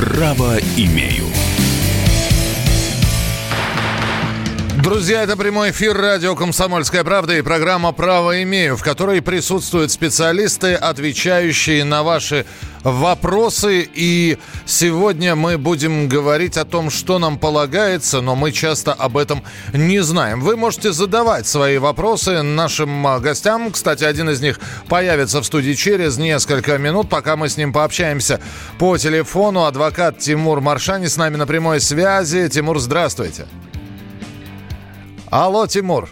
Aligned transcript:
Право 0.00 0.58
имею. 0.78 1.39
Друзья, 4.82 5.24
это 5.24 5.36
прямой 5.36 5.72
эфир 5.72 5.94
радио 5.94 6.34
«Комсомольская 6.34 7.04
правда» 7.04 7.36
и 7.36 7.42
программа 7.42 7.92
«Право 7.92 8.42
имею», 8.44 8.78
в 8.78 8.82
которой 8.82 9.20
присутствуют 9.20 9.90
специалисты, 9.90 10.72
отвечающие 10.72 11.84
на 11.84 12.02
ваши 12.02 12.46
вопросы. 12.82 13.86
И 13.94 14.38
сегодня 14.64 15.36
мы 15.36 15.58
будем 15.58 16.08
говорить 16.08 16.56
о 16.56 16.64
том, 16.64 16.88
что 16.88 17.18
нам 17.18 17.38
полагается, 17.38 18.22
но 18.22 18.34
мы 18.34 18.52
часто 18.52 18.94
об 18.94 19.18
этом 19.18 19.44
не 19.74 20.02
знаем. 20.02 20.40
Вы 20.40 20.56
можете 20.56 20.92
задавать 20.92 21.46
свои 21.46 21.76
вопросы 21.76 22.40
нашим 22.40 23.06
а, 23.06 23.20
гостям. 23.20 23.72
Кстати, 23.72 24.04
один 24.04 24.30
из 24.30 24.40
них 24.40 24.58
появится 24.88 25.42
в 25.42 25.44
студии 25.44 25.74
через 25.74 26.16
несколько 26.16 26.78
минут, 26.78 27.10
пока 27.10 27.36
мы 27.36 27.50
с 27.50 27.58
ним 27.58 27.74
пообщаемся 27.74 28.40
по 28.78 28.96
телефону. 28.96 29.64
Адвокат 29.64 30.18
Тимур 30.20 30.62
Маршани 30.62 31.08
с 31.08 31.18
нами 31.18 31.36
на 31.36 31.46
прямой 31.46 31.80
связи. 31.80 32.48
Тимур, 32.48 32.78
здравствуйте. 32.78 33.46
Алло, 35.30 35.68
Тимур. 35.68 36.08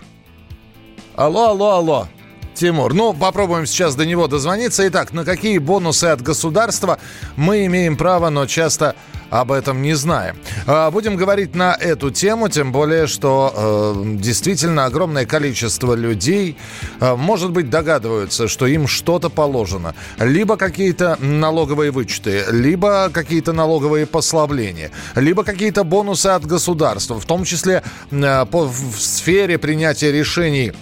Алло, 1.16 1.48
алло, 1.48 1.70
алло. 1.70 2.08
Тимур. 2.54 2.94
Ну, 2.94 3.12
попробуем 3.12 3.66
сейчас 3.66 3.96
до 3.96 4.06
него 4.06 4.28
дозвониться. 4.28 4.86
Итак, 4.86 5.12
на 5.12 5.24
какие 5.24 5.58
бонусы 5.58 6.04
от 6.04 6.22
государства 6.22 6.98
мы 7.36 7.66
имеем 7.66 7.96
право, 7.96 8.30
но 8.30 8.46
часто 8.46 8.94
об 9.30 9.52
этом 9.52 9.82
не 9.82 9.94
знаем. 9.94 10.36
А, 10.66 10.90
будем 10.90 11.16
говорить 11.16 11.54
на 11.54 11.74
эту 11.74 12.10
тему, 12.10 12.48
тем 12.48 12.72
более, 12.72 13.06
что 13.06 13.52
э, 13.54 14.02
действительно 14.16 14.86
огромное 14.86 15.26
количество 15.26 15.94
людей, 15.94 16.56
э, 17.00 17.14
может 17.14 17.50
быть, 17.50 17.70
догадываются, 17.70 18.48
что 18.48 18.66
им 18.66 18.86
что-то 18.86 19.28
положено. 19.28 19.94
Либо 20.18 20.56
какие-то 20.56 21.16
налоговые 21.20 21.90
вычеты, 21.90 22.44
либо 22.50 23.10
какие-то 23.12 23.52
налоговые 23.52 24.06
послабления, 24.06 24.90
либо 25.14 25.44
какие-то 25.44 25.84
бонусы 25.84 26.28
от 26.28 26.46
государства, 26.46 27.20
в 27.20 27.26
том 27.26 27.44
числе 27.44 27.82
э, 28.10 28.46
по, 28.46 28.66
в 28.66 29.00
сфере 29.00 29.58
принятия 29.58 30.12
решений 30.12 30.72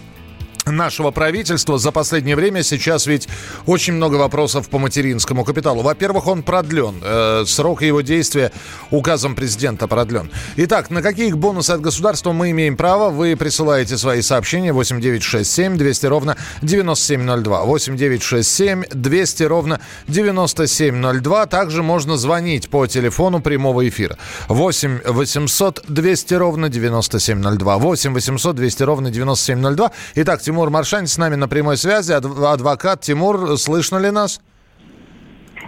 нашего 0.66 1.12
правительства 1.12 1.78
за 1.78 1.92
последнее 1.92 2.36
время 2.36 2.62
сейчас 2.62 3.06
ведь 3.06 3.28
очень 3.66 3.94
много 3.94 4.16
вопросов 4.16 4.68
по 4.68 4.78
материнскому 4.78 5.44
капиталу. 5.44 5.82
Во-первых, 5.82 6.26
он 6.26 6.42
продлен. 6.42 7.00
Э, 7.02 7.44
срок 7.46 7.82
его 7.82 8.00
действия 8.00 8.52
указом 8.90 9.34
президента 9.34 9.86
продлен. 9.86 10.30
Итак, 10.56 10.90
на 10.90 11.02
какие 11.02 11.32
бонусы 11.32 11.70
от 11.70 11.80
государства 11.80 12.32
мы 12.32 12.50
имеем 12.50 12.76
право? 12.76 13.10
Вы 13.10 13.36
присылаете 13.36 13.96
свои 13.96 14.22
сообщения 14.22 14.72
8967 14.72 15.76
200 15.76 16.06
ровно 16.06 16.36
9702. 16.62 17.64
8967 17.64 18.84
200 18.90 19.42
ровно 19.44 19.80
9702. 20.08 21.46
Также 21.46 21.82
можно 21.82 22.16
звонить 22.16 22.68
по 22.68 22.86
телефону 22.86 23.40
прямого 23.40 23.88
эфира. 23.88 24.18
8 24.48 25.00
800 25.06 25.84
200 25.88 26.34
ровно 26.34 26.68
9702. 26.68 27.78
8 27.78 28.12
800 28.12 28.56
200 28.56 28.82
ровно 28.82 29.10
9702. 29.10 29.92
Итак, 30.16 30.42
Тимур 30.42 30.55
Тимур 30.56 30.70
Маршань 30.70 31.06
с 31.06 31.18
нами 31.18 31.34
на 31.34 31.48
прямой 31.48 31.76
связи. 31.76 32.12
Адвокат 32.12 33.02
Тимур, 33.02 33.58
слышно 33.58 33.98
ли 33.98 34.10
нас? 34.10 34.40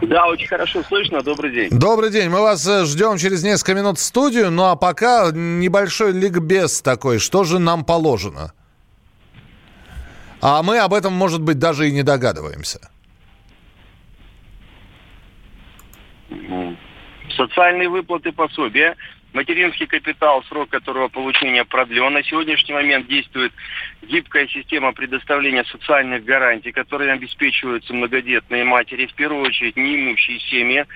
Да, 0.00 0.26
очень 0.28 0.46
хорошо 0.46 0.82
слышно. 0.82 1.20
Добрый 1.20 1.52
день. 1.52 1.68
Добрый 1.70 2.10
день. 2.10 2.30
Мы 2.30 2.40
вас 2.40 2.66
э, 2.66 2.86
ждем 2.86 3.18
через 3.18 3.44
несколько 3.44 3.74
минут 3.74 3.98
в 3.98 4.00
студию. 4.00 4.50
Ну 4.50 4.64
а 4.64 4.76
пока 4.76 5.30
небольшой 5.30 6.12
ликбез 6.12 6.80
такой. 6.80 7.18
Что 7.18 7.44
же 7.44 7.58
нам 7.58 7.84
положено? 7.84 8.54
А 10.40 10.62
мы 10.62 10.78
об 10.78 10.94
этом, 10.94 11.12
может 11.12 11.42
быть, 11.42 11.58
даже 11.58 11.86
и 11.86 11.92
не 11.92 12.02
догадываемся. 12.02 12.88
Социальные 17.36 17.90
выплаты 17.90 18.32
пособия 18.32 18.96
Материнский 19.34 19.86
капитал, 19.86 20.42
срок 20.44 20.70
которого 20.70 21.08
получения 21.08 21.64
продлен. 21.64 22.14
На 22.14 22.22
сегодняшний 22.22 22.72
момент 22.72 23.06
действует 23.08 23.52
гибкая 24.02 24.46
система 24.48 24.92
предоставления 24.92 25.64
социальных 25.64 26.24
гарантий, 26.24 26.72
которые 26.72 27.12
обеспечиваются 27.12 27.92
многодетные 27.92 28.64
матери, 28.64 29.06
в 29.06 29.14
первую 29.14 29.42
очередь 29.42 29.76
неимущие 29.76 30.40
семьи. 30.40 30.86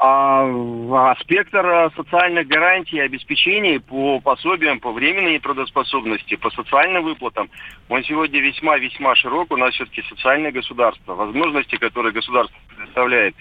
А, 0.00 1.14
спектр 1.20 1.90
социальных 1.96 2.46
гарантий 2.46 2.96
и 2.96 3.00
обеспечений 3.00 3.80
по 3.80 4.20
пособиям, 4.20 4.80
по 4.80 4.92
временной 4.92 5.34
нетрудоспособности, 5.34 6.36
по 6.36 6.50
социальным 6.50 7.04
выплатам, 7.04 7.48
он 7.88 8.04
сегодня 8.04 8.40
весьма-весьма 8.40 9.14
широк. 9.14 9.52
У 9.52 9.56
нас 9.56 9.74
все-таки 9.74 10.02
социальное 10.02 10.52
государство. 10.52 11.14
Возможности, 11.14 11.76
которые 11.76 12.12
государство 12.12 12.56
предоставляет 12.68 13.34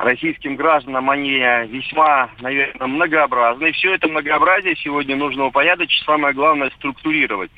российским 0.00 0.56
гражданам, 0.56 1.10
они 1.10 1.38
весьма, 1.68 2.30
наверное, 2.40 2.86
многообразны. 2.86 3.72
Все 3.72 3.94
это 3.94 4.08
многообразие 4.08 4.74
сегодня 4.76 5.14
нужно 5.16 5.46
упорядочить, 5.46 6.04
самое 6.04 6.34
главное 6.34 6.70
структурировать. 6.70 7.50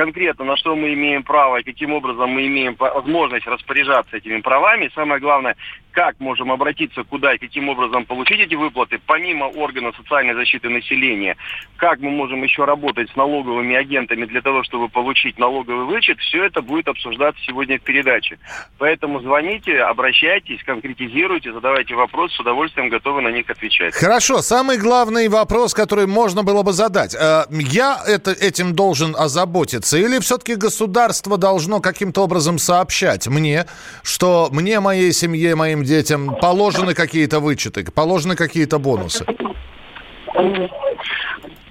Конкретно 0.00 0.46
на 0.46 0.56
что 0.56 0.74
мы 0.74 0.94
имеем 0.94 1.22
право 1.22 1.58
и 1.58 1.62
каким 1.62 1.92
образом 1.92 2.30
мы 2.30 2.46
имеем 2.46 2.74
возможность 2.78 3.46
распоряжаться 3.46 4.16
этими 4.16 4.40
правами. 4.40 4.90
Самое 4.94 5.20
главное, 5.20 5.56
как 5.92 6.18
можем 6.20 6.50
обратиться, 6.50 7.04
куда 7.04 7.34
и 7.34 7.38
каким 7.38 7.68
образом 7.68 8.06
получить 8.06 8.40
эти 8.40 8.54
выплаты, 8.54 8.98
помимо 9.04 9.44
органов 9.44 9.94
социальной 9.96 10.32
защиты 10.32 10.70
населения, 10.70 11.36
как 11.76 12.00
мы 12.00 12.10
можем 12.10 12.42
еще 12.42 12.64
работать 12.64 13.10
с 13.10 13.16
налоговыми 13.16 13.76
агентами 13.76 14.24
для 14.24 14.40
того, 14.40 14.62
чтобы 14.62 14.88
получить 14.88 15.38
налоговый 15.38 15.84
вычет, 15.84 16.18
все 16.20 16.44
это 16.44 16.62
будет 16.62 16.88
обсуждаться 16.88 17.42
сегодня 17.44 17.78
в 17.78 17.82
передаче. 17.82 18.38
Поэтому 18.78 19.20
звоните, 19.20 19.82
обращайтесь, 19.82 20.62
конкретизируйте, 20.64 21.52
задавайте 21.52 21.94
вопросы, 21.94 22.36
с 22.36 22.40
удовольствием 22.40 22.88
готовы 22.88 23.20
на 23.20 23.28
них 23.28 23.50
отвечать. 23.50 23.94
Хорошо, 23.94 24.40
самый 24.40 24.78
главный 24.78 25.28
вопрос, 25.28 25.74
который 25.74 26.06
можно 26.06 26.42
было 26.42 26.62
бы 26.62 26.72
задать. 26.72 27.14
Э, 27.14 27.44
я 27.50 28.00
это, 28.06 28.30
этим 28.30 28.74
должен 28.74 29.14
озаботиться 29.14 29.89
или 29.98 30.18
все-таки 30.20 30.54
государство 30.54 31.36
должно 31.36 31.80
каким-то 31.80 32.22
образом 32.22 32.58
сообщать 32.58 33.26
мне, 33.28 33.66
что 34.02 34.48
мне, 34.50 34.80
моей 34.80 35.12
семье, 35.12 35.54
моим 35.54 35.84
детям 35.84 36.36
положены 36.40 36.94
какие-то 36.94 37.40
вычеты, 37.40 37.84
положены 37.90 38.36
какие-то 38.36 38.78
бонусы? 38.78 39.26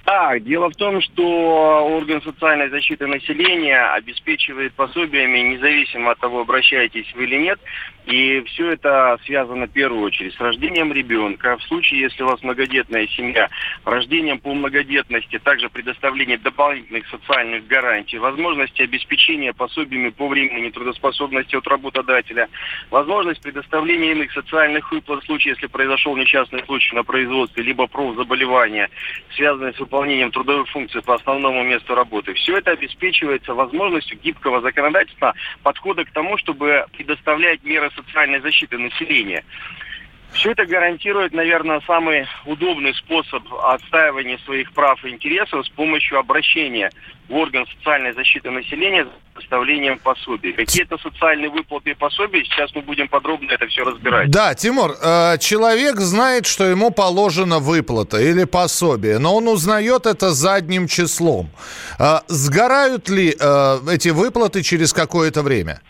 Да, 0.10 0.40
дело 0.40 0.72
в 0.72 0.76
том, 0.76 1.02
что 1.02 1.88
орган 1.88 2.20
социальной 2.24 2.70
защиты 2.72 3.06
населения 3.06 3.80
обеспечивает 3.94 4.74
пособиями, 4.74 5.54
независимо 5.54 6.12
от 6.12 6.20
того, 6.20 6.42
обращаетесь 6.42 7.06
вы 7.14 7.26
или 7.26 7.36
нет, 7.44 7.60
и 8.06 8.42
все 8.48 8.72
это 8.72 9.20
связано 9.26 9.68
в 9.68 9.72
первую 9.72 10.04
очередь 10.04 10.34
с 10.34 10.40
рождением 10.40 10.92
ребенка. 10.92 11.58
В 11.58 11.64
случае, 11.64 12.02
если 12.02 12.24
у 12.24 12.28
вас 12.28 12.42
многодетная 12.42 13.08
семья, 13.08 13.50
рождением 13.86 14.40
по 14.40 14.54
многодетности, 14.54 15.38
также 15.40 15.70
предоставление 15.70 16.38
дополнительных 16.38 17.08
социальных 17.08 17.68
гарантий, 17.68 18.18
возможности 18.18 18.82
обеспечения 18.82 19.54
пособиями 19.54 20.10
по 20.10 20.28
времени 20.28 20.70
трудоспособности 20.70 21.56
от 21.56 21.68
работодателя, 21.68 22.50
возможность 22.90 23.42
предоставления 23.42 24.12
иных 24.12 24.32
социальных 24.32 24.92
выплат 24.92 25.24
в 25.24 25.26
случае, 25.26 25.54
если 25.54 25.68
произошел 25.68 26.16
несчастный 26.18 26.64
случай 26.66 26.96
на 26.96 27.04
производстве, 27.04 27.64
либо 27.64 27.88
профзаболевание, 27.88 28.90
связанное 29.36 29.74
с 29.74 29.80
выполнением 29.80 30.32
трудовых 30.32 30.68
функций 30.70 31.02
по 31.02 31.16
основному 31.16 31.64
месту 31.64 31.94
работы. 31.94 32.34
Все 32.34 32.58
это 32.58 32.72
обеспечивается 32.72 33.54
возможностью 33.54 34.18
гибкого 34.20 34.62
законодательства 34.62 35.34
подхода 35.64 36.06
к 36.06 36.12
тому, 36.12 36.38
чтобы 36.38 36.86
предоставлять 36.98 37.64
меры 37.64 37.92
социальной 38.04 38.42
защиты 38.42 38.78
населения. 38.78 39.44
Все 40.34 40.52
это 40.52 40.66
гарантирует, 40.66 41.34
наверное, 41.34 41.82
самый 41.88 42.28
удобный 42.46 42.94
способ 42.94 43.44
отстаивания 43.64 44.38
своих 44.46 44.72
прав 44.74 45.04
и 45.04 45.10
интересов 45.10 45.66
с 45.66 45.70
помощью 45.70 46.20
обращения 46.20 46.92
в 47.28 47.36
орган 47.36 47.66
социальной 47.78 48.14
защиты 48.14 48.52
населения 48.52 49.06
за 49.06 49.12
предоставлением 49.34 50.00
пособий. 50.00 50.54
Какие-то 50.54 50.98
социальные 50.98 51.50
выплаты 51.50 51.92
и 51.92 51.94
пособия, 51.94 52.44
сейчас 52.44 52.74
мы 52.76 52.82
будем 52.82 53.08
подробно 53.08 53.52
это 53.52 53.68
все 53.68 53.84
разбирать. 53.84 54.30
Да, 54.30 54.54
Тимур, 54.54 54.92
э, 54.92 55.38
человек 55.40 55.98
знает, 55.98 56.46
что 56.46 56.66
ему 56.66 56.92
положена 56.92 57.60
выплата 57.60 58.20
или 58.20 58.44
пособие, 58.44 59.18
но 59.20 59.36
он 59.36 59.48
узнает 59.48 60.06
это 60.06 60.32
задним 60.32 60.88
числом. 60.88 61.50
Э, 62.00 62.20
сгорают 62.28 63.10
ли 63.10 63.36
э, 63.40 63.78
эти 63.92 64.10
выплаты 64.10 64.62
через 64.62 64.94
какое-то 64.94 65.42
время? 65.42 65.82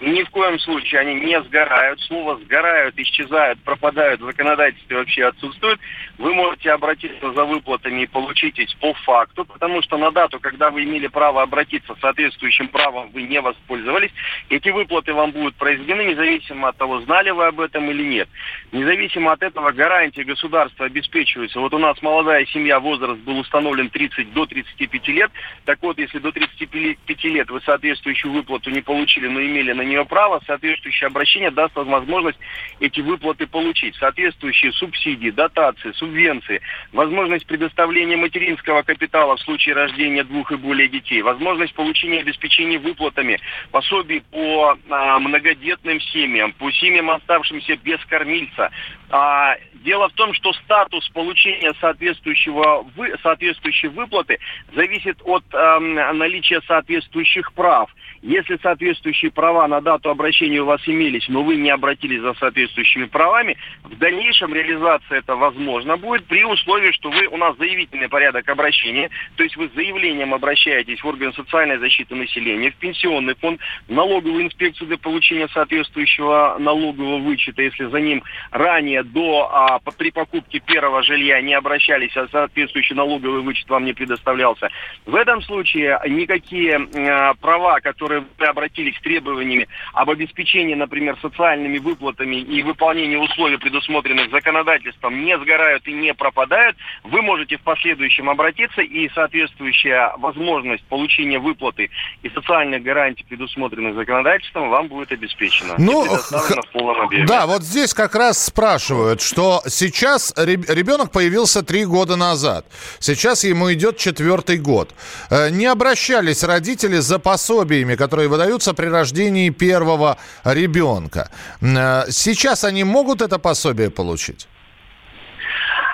Ни 0.00 0.22
в 0.22 0.30
коем 0.30 0.58
случае 0.58 1.02
они 1.02 1.14
не 1.14 1.40
сгорают. 1.42 2.00
Слово 2.00 2.38
сгорают, 2.38 2.98
исчезают, 2.98 3.62
пропадают 3.62 4.20
в 4.20 4.24
законодательстве 4.24 4.96
вообще 4.96 5.26
отсутствует. 5.26 5.78
Вы 6.16 6.32
можете 6.32 6.72
обратиться 6.72 7.32
за 7.32 7.44
выплатами 7.44 8.02
и 8.02 8.06
получить 8.06 8.58
их 8.58 8.68
по 8.78 8.94
факту, 8.94 9.44
потому 9.44 9.82
что 9.82 9.98
на 9.98 10.10
дату, 10.10 10.40
когда 10.40 10.70
вы 10.70 10.84
имели 10.84 11.06
право 11.06 11.42
обратиться 11.42 11.94
соответствующим 12.00 12.68
правом, 12.68 13.10
вы 13.10 13.22
не 13.22 13.40
воспользовались. 13.42 14.10
Эти 14.48 14.70
выплаты 14.70 15.12
вам 15.12 15.32
будут 15.32 15.56
произведены, 15.56 16.02
независимо 16.02 16.68
от 16.68 16.78
того, 16.78 17.00
знали 17.02 17.30
вы 17.30 17.46
об 17.46 17.60
этом 17.60 17.90
или 17.90 18.02
нет. 18.02 18.28
Независимо 18.72 19.32
от 19.32 19.42
этого, 19.42 19.70
гарантии 19.72 20.22
государства 20.22 20.86
обеспечиваются. 20.86 21.60
Вот 21.60 21.74
у 21.74 21.78
нас 21.78 22.00
молодая 22.00 22.46
семья, 22.46 22.80
возраст 22.80 23.20
был 23.20 23.38
установлен 23.38 23.90
30 23.90 24.32
до 24.32 24.46
35 24.46 25.08
лет. 25.08 25.30
Так 25.66 25.82
вот, 25.82 25.98
если 25.98 26.18
до 26.20 26.32
35 26.32 27.24
лет 27.24 27.50
вы 27.50 27.60
соответствующую 27.60 28.32
выплату 28.32 28.70
не 28.70 28.80
получили, 28.80 29.28
но 29.28 29.42
имели 29.42 29.72
на 29.72 29.89
нее 29.90 30.04
право, 30.04 30.40
соответствующее 30.46 31.08
обращение 31.08 31.50
даст 31.50 31.74
возможность 31.74 32.38
эти 32.78 33.00
выплаты 33.00 33.46
получить. 33.46 33.96
Соответствующие 33.96 34.72
субсидии, 34.72 35.30
дотации, 35.30 35.92
субвенции, 35.92 36.60
возможность 36.92 37.46
предоставления 37.46 38.16
материнского 38.16 38.82
капитала 38.82 39.36
в 39.36 39.40
случае 39.40 39.74
рождения 39.74 40.24
двух 40.24 40.52
и 40.52 40.56
более 40.56 40.88
детей, 40.88 41.22
возможность 41.22 41.74
получения 41.74 42.20
обеспечения 42.20 42.78
выплатами 42.78 43.38
пособий 43.70 44.22
по 44.30 44.76
а, 44.88 45.18
многодетным 45.18 46.00
семьям, 46.00 46.52
по 46.52 46.70
семьям, 46.70 47.10
оставшимся 47.10 47.76
без 47.76 47.98
кормильца. 48.06 48.70
А, 49.10 49.56
дело 49.74 50.08
в 50.08 50.12
том, 50.12 50.32
что 50.34 50.52
статус 50.52 51.08
получения 51.10 51.72
соответствующего 51.80 52.86
вы, 52.96 53.14
соответствующей 53.22 53.88
выплаты 53.88 54.38
зависит 54.74 55.18
от 55.24 55.44
а, 55.52 55.80
наличия 55.80 56.60
соответствующих 56.66 57.52
прав. 57.52 57.90
Если 58.22 58.58
соответствующие 58.62 59.30
права 59.30 59.66
на 59.66 59.80
дату 59.80 60.10
обращения 60.10 60.60
у 60.60 60.66
вас 60.66 60.82
имелись, 60.86 61.26
но 61.28 61.42
вы 61.42 61.56
не 61.56 61.70
обратились 61.70 62.20
за 62.20 62.34
соответствующими 62.34 63.06
правами, 63.06 63.56
в 63.82 63.96
дальнейшем 63.96 64.52
реализация 64.52 65.18
это 65.18 65.36
возможно 65.36 65.96
будет 65.96 66.26
при 66.26 66.44
условии, 66.44 66.92
что 66.92 67.10
вы 67.10 67.26
у 67.28 67.38
нас 67.38 67.56
заявительный 67.56 68.10
порядок 68.10 68.46
обращения, 68.50 69.08
то 69.36 69.42
есть 69.42 69.56
вы 69.56 69.68
с 69.68 69.74
заявлением 69.74 70.34
обращаетесь 70.34 71.00
в 71.02 71.06
орган 71.06 71.32
социальной 71.32 71.78
защиты 71.78 72.14
населения, 72.14 72.70
в 72.70 72.76
пенсионный 72.76 73.34
фонд, 73.36 73.58
в 73.88 73.92
налоговую 73.92 74.44
инспекцию 74.44 74.88
для 74.88 74.98
получения 74.98 75.48
соответствующего 75.48 76.56
налогового 76.58 77.18
вычета, 77.18 77.62
если 77.62 77.86
за 77.86 78.00
ним 78.00 78.22
ранее 78.50 79.02
до 79.02 79.48
а, 79.50 79.78
при 79.96 80.10
покупке 80.10 80.60
первого 80.60 81.02
жилья 81.02 81.40
не 81.40 81.54
обращались, 81.54 82.14
а 82.18 82.28
соответствующий 82.28 82.94
налоговый 82.94 83.40
вычет 83.40 83.68
вам 83.70 83.86
не 83.86 83.94
предоставлялся. 83.94 84.68
В 85.06 85.14
этом 85.14 85.40
случае 85.40 85.98
никакие 86.06 86.76
а, 86.76 87.32
права, 87.40 87.80
которые 87.80 88.09
которые 88.10 88.26
вы 88.38 88.46
обратились 88.46 88.96
с 88.96 89.00
требованиями 89.00 89.68
об 89.92 90.10
обеспечении, 90.10 90.74
например, 90.74 91.16
социальными 91.22 91.78
выплатами 91.78 92.36
и 92.36 92.62
выполнении 92.62 93.16
условий, 93.16 93.56
предусмотренных 93.56 94.30
законодательством, 94.30 95.24
не 95.24 95.38
сгорают 95.38 95.86
и 95.86 95.92
не 95.92 96.12
пропадают, 96.14 96.76
вы 97.04 97.22
можете 97.22 97.56
в 97.56 97.60
последующем 97.60 98.28
обратиться, 98.28 98.82
и 98.82 99.08
соответствующая 99.14 100.12
возможность 100.18 100.84
получения 100.84 101.38
выплаты 101.38 101.90
и 102.22 102.28
социальных 102.30 102.82
гарантий, 102.82 103.24
предусмотренных 103.28 103.94
законодательством, 103.94 104.70
вам 104.70 104.88
будет 104.88 105.12
обеспечена. 105.12 105.74
Ну, 105.78 106.04
х- 106.04 106.62
в 106.62 106.72
полном 106.72 107.00
объеме. 107.02 107.26
да, 107.26 107.46
вот 107.46 107.62
здесь 107.62 107.94
как 107.94 108.14
раз 108.14 108.44
спрашивают, 108.44 109.20
что 109.20 109.62
сейчас 109.68 110.34
ребенок 110.36 111.12
появился 111.12 111.62
три 111.62 111.84
года 111.84 112.16
назад. 112.16 112.66
Сейчас 112.98 113.44
ему 113.44 113.72
идет 113.72 113.98
четвертый 113.98 114.58
год. 114.58 114.90
Э, 115.30 115.50
не 115.50 115.66
обращались 115.66 116.42
родители 116.42 116.96
за 116.96 117.18
пособиями, 117.18 117.94
которые 118.00 118.28
выдаются 118.28 118.72
при 118.72 118.86
рождении 118.86 119.50
первого 119.50 120.16
ребенка. 120.44 121.28
Э, 121.60 122.10
сейчас 122.10 122.64
они 122.64 122.84
могут 122.84 123.20
это 123.20 123.38
пособие 123.38 123.90
получить? 123.90 124.48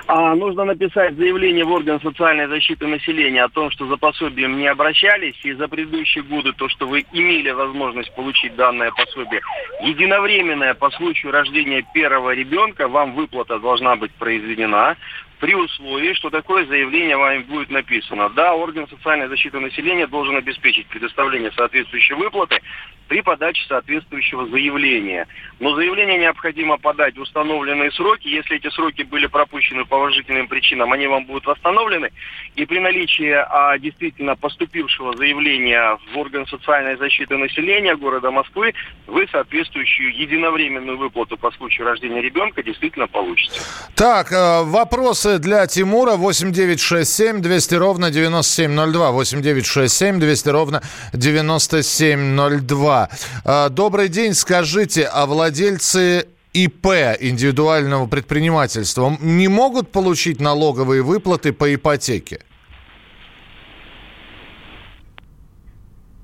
А, 0.08 0.36
нужно 0.36 0.64
написать 0.64 1.16
заявление 1.16 1.64
в 1.64 1.72
орган 1.72 2.00
социальной 2.00 2.46
защиты 2.46 2.86
населения 2.86 3.42
о 3.42 3.48
том, 3.48 3.72
что 3.72 3.86
за 3.88 3.96
пособием 3.96 4.56
не 4.56 4.68
обращались, 4.68 5.34
и 5.44 5.52
за 5.52 5.66
предыдущие 5.66 6.22
годы 6.22 6.52
то, 6.52 6.68
что 6.68 6.86
вы 6.86 7.04
имели 7.12 7.50
возможность 7.50 8.14
получить 8.14 8.54
данное 8.54 8.92
пособие, 8.92 9.40
единовременное 9.82 10.74
по 10.74 10.90
случаю 10.90 11.32
рождения 11.32 11.84
первого 11.92 12.34
ребенка, 12.34 12.86
вам 12.86 13.14
выплата 13.16 13.58
должна 13.58 13.96
быть 13.96 14.12
произведена 14.12 14.96
при 15.38 15.54
условии, 15.54 16.14
что 16.14 16.30
такое 16.30 16.66
заявление 16.66 17.16
вами 17.16 17.42
будет 17.42 17.70
написано. 17.70 18.30
Да, 18.30 18.54
орган 18.54 18.88
социальной 18.88 19.28
защиты 19.28 19.60
населения 19.60 20.06
должен 20.06 20.36
обеспечить 20.36 20.86
предоставление 20.86 21.52
соответствующей 21.52 22.14
выплаты 22.14 22.60
при 23.08 23.20
подаче 23.22 23.64
соответствующего 23.68 24.46
заявления. 24.48 25.26
Но 25.58 25.74
заявление 25.74 26.18
необходимо 26.18 26.78
подать 26.78 27.16
в 27.16 27.20
установленные 27.20 27.90
сроки. 27.92 28.28
Если 28.28 28.56
эти 28.56 28.70
сроки 28.70 29.02
были 29.02 29.26
пропущены 29.26 29.84
по 29.84 29.96
уважительным 29.96 30.48
причинам, 30.48 30.92
они 30.92 31.06
вам 31.06 31.24
будут 31.26 31.46
восстановлены. 31.46 32.10
И 32.54 32.66
при 32.66 32.78
наличии 32.78 33.32
а, 33.32 33.78
действительно 33.78 34.36
поступившего 34.36 35.16
заявления 35.16 35.98
в 36.12 36.18
орган 36.18 36.46
социальной 36.46 36.96
защиты 36.96 37.36
населения 37.36 37.96
города 37.96 38.30
Москвы, 38.30 38.74
вы 39.06 39.26
соответствующую 39.32 40.16
единовременную 40.16 40.98
выплату 40.98 41.36
по 41.36 41.50
случаю 41.52 41.86
рождения 41.86 42.20
ребенка 42.20 42.62
действительно 42.62 43.06
получите. 43.06 43.60
Так, 43.94 44.32
э, 44.32 44.62
вопрос 44.62 45.06
Вопросы 45.06 45.38
для 45.38 45.66
Тимура 45.66 46.16
8967 46.16 47.40
200 47.40 47.74
ровно 47.76 48.10
9702. 48.10 49.10
8967 49.12 50.18
200 50.18 50.48
ровно 50.48 50.82
9702. 51.12 52.95
А, 53.44 53.68
добрый 53.68 54.08
день. 54.08 54.34
Скажите, 54.34 55.04
а 55.04 55.26
владельцы 55.26 56.26
ИП, 56.52 56.86
индивидуального 57.20 58.06
предпринимательства, 58.06 59.16
не 59.20 59.48
могут 59.48 59.92
получить 59.92 60.40
налоговые 60.40 61.02
выплаты 61.02 61.52
по 61.52 61.74
ипотеке? 61.74 62.40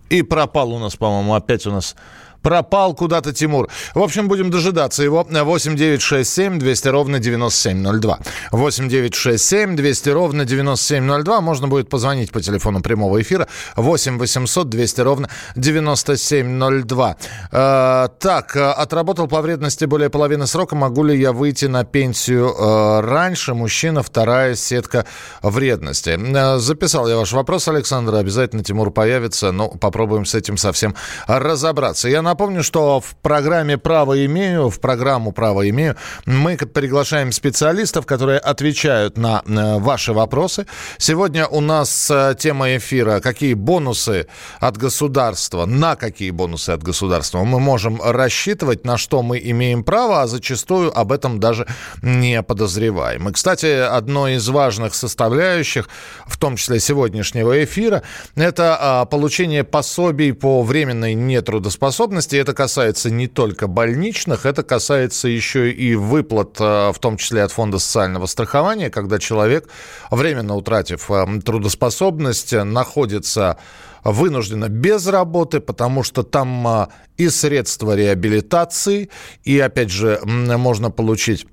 И 0.09 0.23
пропал 0.23 0.73
у 0.73 0.79
нас, 0.79 0.97
по-моему, 0.97 1.35
опять 1.35 1.67
у 1.67 1.71
нас 1.71 1.97
Пропал 2.43 2.95
куда-то 2.95 3.33
Тимур. 3.33 3.69
В 3.95 4.03
общем, 4.03 4.29
будем 4.29 4.51
дожидаться 4.51 5.03
его. 5.03 5.27
8 5.29 5.77
9 5.77 6.03
6 6.03 6.31
7 6.31 6.59
200 6.59 6.89
ровно 6.89 7.19
9702. 7.19 8.19
8 8.51 8.89
9 8.89 9.15
6 9.15 9.45
7 9.45 9.77
200 9.77 10.09
ровно 10.11 10.45
9702. 10.45 11.41
Можно 11.41 11.69
будет 11.69 11.89
позвонить 11.89 12.33
по 12.33 12.41
телефону 12.41 12.83
прямого 12.83 13.21
эфира. 13.23 13.47
8 13.77 14.19
800 14.19 14.69
200 14.69 15.01
ровно 15.01 15.29
9702. 15.57 17.17
Э, 17.53 18.09
так, 18.19 18.57
отработал 18.57 19.29
по 19.29 19.41
вредности 19.41 19.85
более 19.85 20.11
половины 20.11 20.47
срока. 20.47 20.75
Могу 20.75 21.05
ли 21.05 21.19
я 21.19 21.33
выйти 21.33 21.67
на 21.67 21.85
пенсию 21.85 22.55
э, 22.59 23.01
раньше? 23.01 23.55
Мужчина, 23.55 24.03
вторая 24.03 24.57
сетка 24.57 25.07
вредности. 25.43 26.19
Э, 26.19 26.59
записал 26.59 27.09
я 27.09 27.17
ваш 27.17 27.33
вопрос, 27.33 27.69
Александр. 27.69 28.15
Обязательно 28.15 28.65
Тимур 28.65 28.91
появится. 28.91 29.53
Но 29.53 29.69
попробуем 29.69 30.25
с 30.25 30.35
этим 30.35 30.57
совсем 30.57 30.95
разобраться. 31.27 32.09
Я 32.09 32.23
напомню, 32.33 32.63
что 32.63 32.99
в 32.99 33.15
программе 33.17 33.77
«Право 33.77 34.25
имею», 34.25 34.71
в 34.71 34.81
программу 34.81 35.33
«Право 35.33 35.69
имею» 35.69 35.97
мы 36.25 36.57
приглашаем 36.57 37.31
специалистов, 37.31 38.07
которые 38.07 38.39
отвечают 38.39 39.19
на 39.19 39.43
ваши 39.45 40.15
вопросы. 40.15 40.67
Сегодня 40.97 41.47
у 41.47 41.61
нас 41.61 42.11
э, 42.11 42.35
тема 42.39 42.75
эфира 42.75 43.21
«Какие 43.21 43.53
бонусы 43.53 44.29
от 44.61 44.79
государства, 44.79 45.67
на 45.67 45.95
какие 45.95 46.31
бонусы 46.31 46.71
от 46.71 46.83
государства 46.83 47.45
мы 47.45 47.61
можем 47.61 48.01
рассчитывать, 48.03 48.87
на 48.87 48.97
что 48.97 49.23
мы 49.23 49.39
имеем 49.39 49.85
право, 49.85 50.23
а 50.23 50.27
зачастую 50.27 50.91
об 50.99 51.13
этом 51.13 51.39
даже 51.39 51.67
не 52.01 52.43
подозреваем. 52.43 53.29
И, 53.29 53.33
кстати, 53.33 53.67
одной 53.67 54.37
из 54.37 54.49
важных 54.49 54.95
составляющих, 54.95 55.87
в 56.27 56.39
том 56.39 56.57
числе 56.57 56.81
сегодняшнего 56.81 57.63
эфира, 57.63 58.03
это 58.37 58.79
а, 58.81 59.05
получение 59.05 59.65
пособий 59.65 60.33
по 60.33 60.63
временной 60.63 61.13
нетрудоспособности 61.13 62.22
безопасности. 62.23 62.37
Это 62.37 62.55
касается 62.55 63.11
не 63.11 63.27
только 63.27 63.67
больничных, 63.67 64.47
это 64.47 64.63
касается 64.63 65.29
еще 65.29 65.71
и 65.71 65.95
выплат, 65.95 66.57
э, 66.61 66.93
в 66.93 66.99
том 66.99 67.17
числе 67.17 67.43
от 67.43 67.53
Фонда 67.53 67.79
социального 67.79 68.27
страхования, 68.27 68.91
когда 68.91 69.19
человек, 69.19 69.69
временно 70.11 70.55
утратив 70.55 71.11
э, 71.11 71.41
трудоспособность, 71.45 72.53
находится 72.53 73.57
вынуждена 74.05 74.69
без 74.69 75.07
работы, 75.07 75.61
потому 75.61 76.03
что 76.03 76.23
там 76.23 76.67
э, 76.67 76.87
и 77.19 77.29
средства 77.31 77.97
реабилитации, 77.97 79.09
и, 79.45 79.59
опять 79.61 79.91
же, 79.91 80.21
можно 80.25 80.91
получить 80.91 81.47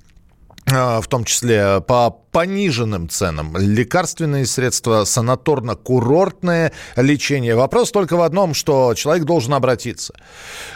в 0.66 1.08
том 1.08 1.24
числе 1.24 1.82
по 1.82 2.12
пониженным 2.32 3.10
ценам. 3.10 3.56
Лекарственные 3.58 4.46
средства, 4.46 5.04
санаторно-курортное 5.04 6.72
лечение. 6.96 7.56
Вопрос 7.56 7.92
только 7.92 8.18
в 8.18 8.22
одном, 8.22 8.54
что 8.54 8.94
человек 8.94 9.26
должен 9.26 9.54
обратиться. 9.54 10.14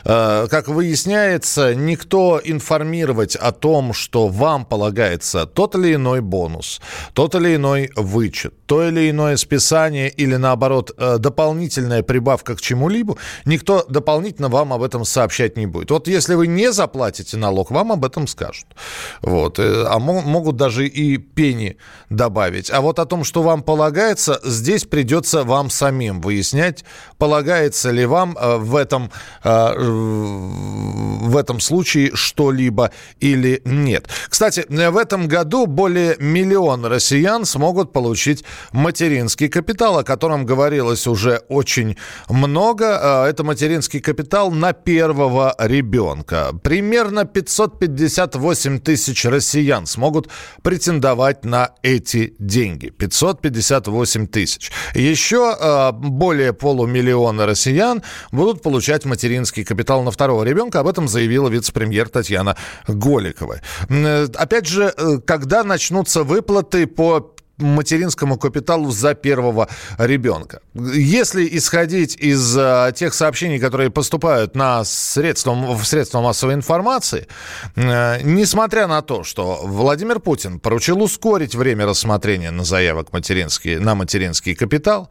Э, 0.06 0.48
как 0.50 0.68
выясняется, 0.68 1.76
никто 1.76 2.42
информировать 2.44 3.36
о 3.36 3.52
том, 3.52 3.94
что 3.94 4.28
вам 4.28 4.66
полагается 4.66 5.46
тот 5.46 5.76
или 5.76 5.96
иной 5.96 6.22
бонус, 6.22 6.82
тот 7.14 7.36
или 7.36 7.56
иной 7.56 7.92
вычет, 7.96 8.54
то 8.66 8.88
или 8.88 9.10
иное 9.10 9.38
списание 9.38 10.10
или, 10.10 10.36
наоборот, 10.36 10.92
э, 10.98 11.18
дополнительная 11.20 12.04
прибавка 12.04 12.56
к 12.56 12.62
чему-либо, 12.62 13.18
никто 13.46 13.86
дополнительно 13.90 14.50
вам 14.50 14.74
об 14.74 14.84
этом 14.84 15.06
сообщать 15.06 15.58
не 15.58 15.68
будет. 15.68 15.92
Вот 15.92 16.08
если 16.08 16.36
вы 16.36 16.48
не 16.48 16.72
заплатите 16.72 17.38
налог, 17.38 17.72
вам 17.72 17.92
об 17.92 18.06
этом 18.06 18.28
скажут. 18.28 18.68
Вот. 19.22 19.60
Э, 19.60 19.86
а 19.88 20.00
могут 20.00 20.56
даже 20.56 20.88
и 20.88 21.18
ступени 21.44 21.78
добавить. 22.10 22.72
А 22.72 22.82
вот 22.82 23.00
о 23.00 23.06
том, 23.06 23.24
что 23.24 23.42
вам 23.44 23.64
полагается, 23.64 24.40
здесь 24.44 24.86
придется 24.86 25.44
вам 25.44 25.70
самим 25.70 26.22
выяснять, 26.22 26.86
полагается 27.18 27.92
ли 27.92 28.06
вам 28.06 28.38
э, 28.40 28.58
в 28.58 28.76
этом, 28.76 29.12
э, 29.44 29.74
в 29.78 31.38
этом 31.38 31.60
случае 31.60 32.12
что-либо 32.14 32.92
или 33.20 33.62
нет. 33.66 34.08
Кстати, 34.30 34.66
в 34.70 34.98
этом 34.98 35.28
году 35.28 35.66
более 35.66 36.16
миллиона 36.20 36.90
россиян 36.90 37.46
смогут 37.46 37.92
получить 37.92 38.44
материнский 38.72 39.50
капитал, 39.50 39.98
о 39.98 40.04
котором 40.04 40.46
говорилось 40.46 41.08
уже 41.08 41.42
очень 41.50 41.98
много. 42.30 43.26
Э, 43.26 43.30
это 43.30 43.44
материнский 43.44 44.00
капитал 44.00 44.52
на 44.52 44.74
первого 44.74 45.56
ребенка. 45.58 46.52
Примерно 46.64 47.26
558 47.26 48.80
тысяч 48.80 49.26
россиян 49.26 49.86
смогут 49.86 50.30
претендовать 50.62 51.33
на 51.44 51.72
эти 51.82 52.36
деньги. 52.40 52.90
558 52.90 54.28
тысяч. 54.28 54.72
Еще 54.94 55.56
э, 55.60 55.92
более 55.92 56.54
полумиллиона 56.54 57.46
россиян 57.46 58.04
будут 58.32 58.62
получать 58.62 59.06
материнский 59.06 59.64
капитал 59.64 60.04
на 60.04 60.12
второго 60.12 60.44
ребенка. 60.44 60.80
Об 60.80 60.88
этом 60.88 61.08
заявила 61.08 61.50
вице-премьер 61.50 62.10
Татьяна 62.10 62.56
Голикова. 62.88 63.62
Э, 63.90 64.28
опять 64.36 64.68
же, 64.68 64.94
э, 64.96 65.18
когда 65.26 65.64
начнутся 65.64 66.24
выплаты 66.24 66.88
по 66.88 67.33
материнскому 67.58 68.38
капиталу 68.38 68.92
за 68.92 69.14
первого 69.14 69.70
ребенка. 69.98 70.62
Если 70.74 71.48
исходить 71.58 72.16
из 72.16 72.58
uh, 72.58 72.92
тех 72.94 73.14
сообщений, 73.14 73.60
которые 73.60 73.92
поступают 73.92 74.56
на 74.56 74.84
средства, 74.84 75.54
в 75.54 75.84
средства 75.86 76.22
массовой 76.22 76.56
информации, 76.56 77.28
uh, 77.76 78.22
несмотря 78.24 78.88
на 78.88 79.02
то, 79.02 79.24
что 79.24 79.62
Владимир 79.64 80.20
Путин 80.20 80.60
поручил 80.60 81.02
ускорить 81.02 81.54
время 81.54 81.86
рассмотрения 81.86 82.52
на 82.52 82.64
заявок 82.64 83.14
материнский, 83.14 83.78
на 83.78 83.94
материнский 83.94 84.56
капитал, 84.56 85.10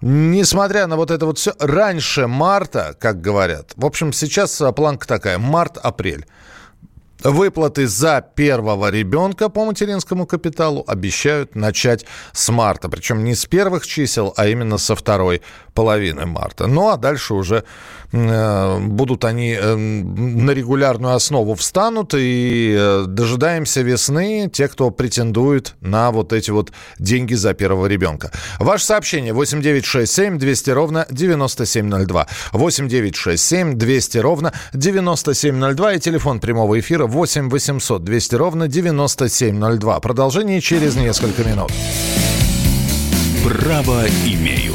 несмотря 0.00 0.86
на 0.86 0.96
вот 0.96 1.10
это 1.10 1.26
вот 1.26 1.38
все, 1.38 1.52
раньше 1.58 2.26
марта, 2.26 2.96
как 2.98 3.20
говорят, 3.20 3.72
в 3.76 3.84
общем, 3.84 4.12
сейчас 4.12 4.62
планка 4.74 5.06
такая, 5.06 5.38
март-апрель, 5.38 6.26
Выплаты 7.24 7.86
за 7.86 8.20
первого 8.34 8.90
ребенка 8.90 9.48
по 9.48 9.64
материнскому 9.64 10.26
капиталу 10.26 10.84
обещают 10.86 11.54
начать 11.54 12.04
с 12.32 12.48
марта. 12.50 12.88
Причем 12.88 13.22
не 13.22 13.34
с 13.34 13.46
первых 13.46 13.86
чисел, 13.86 14.34
а 14.36 14.48
именно 14.48 14.78
со 14.78 14.96
второй 14.96 15.42
половины 15.74 16.26
марта. 16.26 16.66
Ну 16.66 16.88
а 16.88 16.96
дальше 16.96 17.34
уже 17.34 17.64
будут 18.12 19.24
они 19.24 19.56
э, 19.58 19.74
на 19.74 20.50
регулярную 20.50 21.14
основу 21.14 21.54
встанут. 21.54 22.14
И 22.14 22.76
э, 22.78 23.04
дожидаемся 23.08 23.80
весны 23.80 24.50
те, 24.52 24.68
кто 24.68 24.90
претендует 24.90 25.74
на 25.80 26.10
вот 26.10 26.32
эти 26.32 26.50
вот 26.50 26.72
деньги 26.98 27.34
за 27.34 27.54
первого 27.54 27.86
ребенка. 27.86 28.30
Ваше 28.58 28.84
сообщение 28.84 29.32
8967 29.32 30.38
200 30.38 30.70
ровно 30.70 31.06
9702. 31.10 32.26
8967 32.52 33.78
200 33.78 34.18
ровно 34.18 34.52
9702 34.74 35.94
и 35.94 35.98
телефон 36.00 36.40
прямого 36.40 36.78
эфира 36.78 37.06
8 37.06 37.48
800 37.48 38.04
200 38.04 38.34
ровно 38.34 38.68
9702. 38.68 40.00
Продолжение 40.00 40.60
через 40.60 40.96
несколько 40.96 41.44
минут. 41.44 41.72
Право 43.42 44.04
имею. 44.26 44.74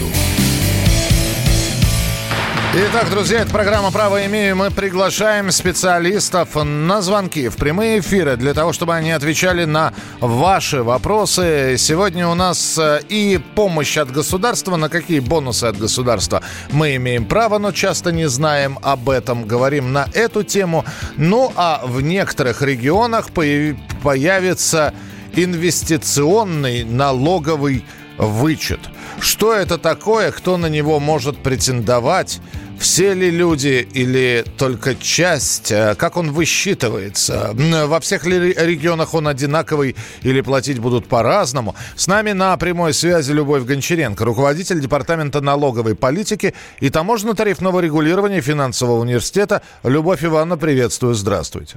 Итак, 2.73 3.09
друзья, 3.09 3.41
это 3.41 3.51
программа 3.51 3.91
«Право 3.91 4.25
имею». 4.27 4.55
Мы 4.55 4.71
приглашаем 4.71 5.51
специалистов 5.51 6.55
на 6.55 7.01
звонки 7.01 7.49
в 7.49 7.57
прямые 7.57 7.99
эфиры 7.99 8.37
для 8.37 8.53
того, 8.53 8.71
чтобы 8.71 8.95
они 8.95 9.11
отвечали 9.11 9.65
на 9.65 9.91
ваши 10.21 10.81
вопросы. 10.81 11.75
Сегодня 11.77 12.29
у 12.29 12.33
нас 12.33 12.77
э, 12.77 13.01
и 13.09 13.41
помощь 13.55 13.97
от 13.97 14.09
государства. 14.09 14.77
На 14.77 14.87
какие 14.87 15.19
бонусы 15.19 15.65
от 15.65 15.77
государства 15.77 16.43
мы 16.71 16.95
имеем 16.95 17.25
право, 17.25 17.57
но 17.57 17.73
часто 17.73 18.13
не 18.13 18.29
знаем 18.29 18.79
об 18.81 19.09
этом. 19.09 19.45
Говорим 19.45 19.91
на 19.91 20.07
эту 20.13 20.43
тему. 20.43 20.85
Ну, 21.17 21.51
а 21.57 21.81
в 21.83 21.99
некоторых 21.99 22.61
регионах 22.61 23.31
появится 23.31 24.93
инвестиционный 25.33 26.85
налоговый 26.85 27.83
вычет. 28.17 28.79
Что 29.19 29.53
это 29.53 29.77
такое, 29.77 30.31
кто 30.31 30.57
на 30.57 30.67
него 30.67 30.99
может 30.99 31.37
претендовать? 31.37 32.39
Все 32.79 33.13
ли 33.13 33.29
люди 33.29 33.87
или 33.93 34.43
только 34.57 34.95
часть? 34.95 35.71
Э, 35.71 35.93
как 35.93 36.17
он 36.17 36.31
высчитывается? 36.31 37.51
Во 37.53 37.99
всех 37.99 38.25
ли 38.25 38.53
регионах 38.53 39.13
он 39.13 39.27
одинаковый 39.27 39.95
или 40.23 40.41
платить 40.41 40.79
будут 40.79 41.07
по-разному? 41.07 41.75
С 41.95 42.07
нами 42.07 42.31
на 42.31 42.57
прямой 42.57 42.95
связи 42.95 43.33
Любовь 43.33 43.65
Гончаренко, 43.65 44.25
руководитель 44.25 44.79
Департамента 44.79 45.41
налоговой 45.41 45.93
политики 45.93 46.55
и 46.79 46.89
таможенно-тарифного 46.89 47.79
регулирования 47.81 48.41
финансового 48.41 48.99
университета. 49.01 49.61
Любовь 49.83 50.23
Ивановна, 50.23 50.57
приветствую, 50.57 51.13
здравствуйте. 51.13 51.75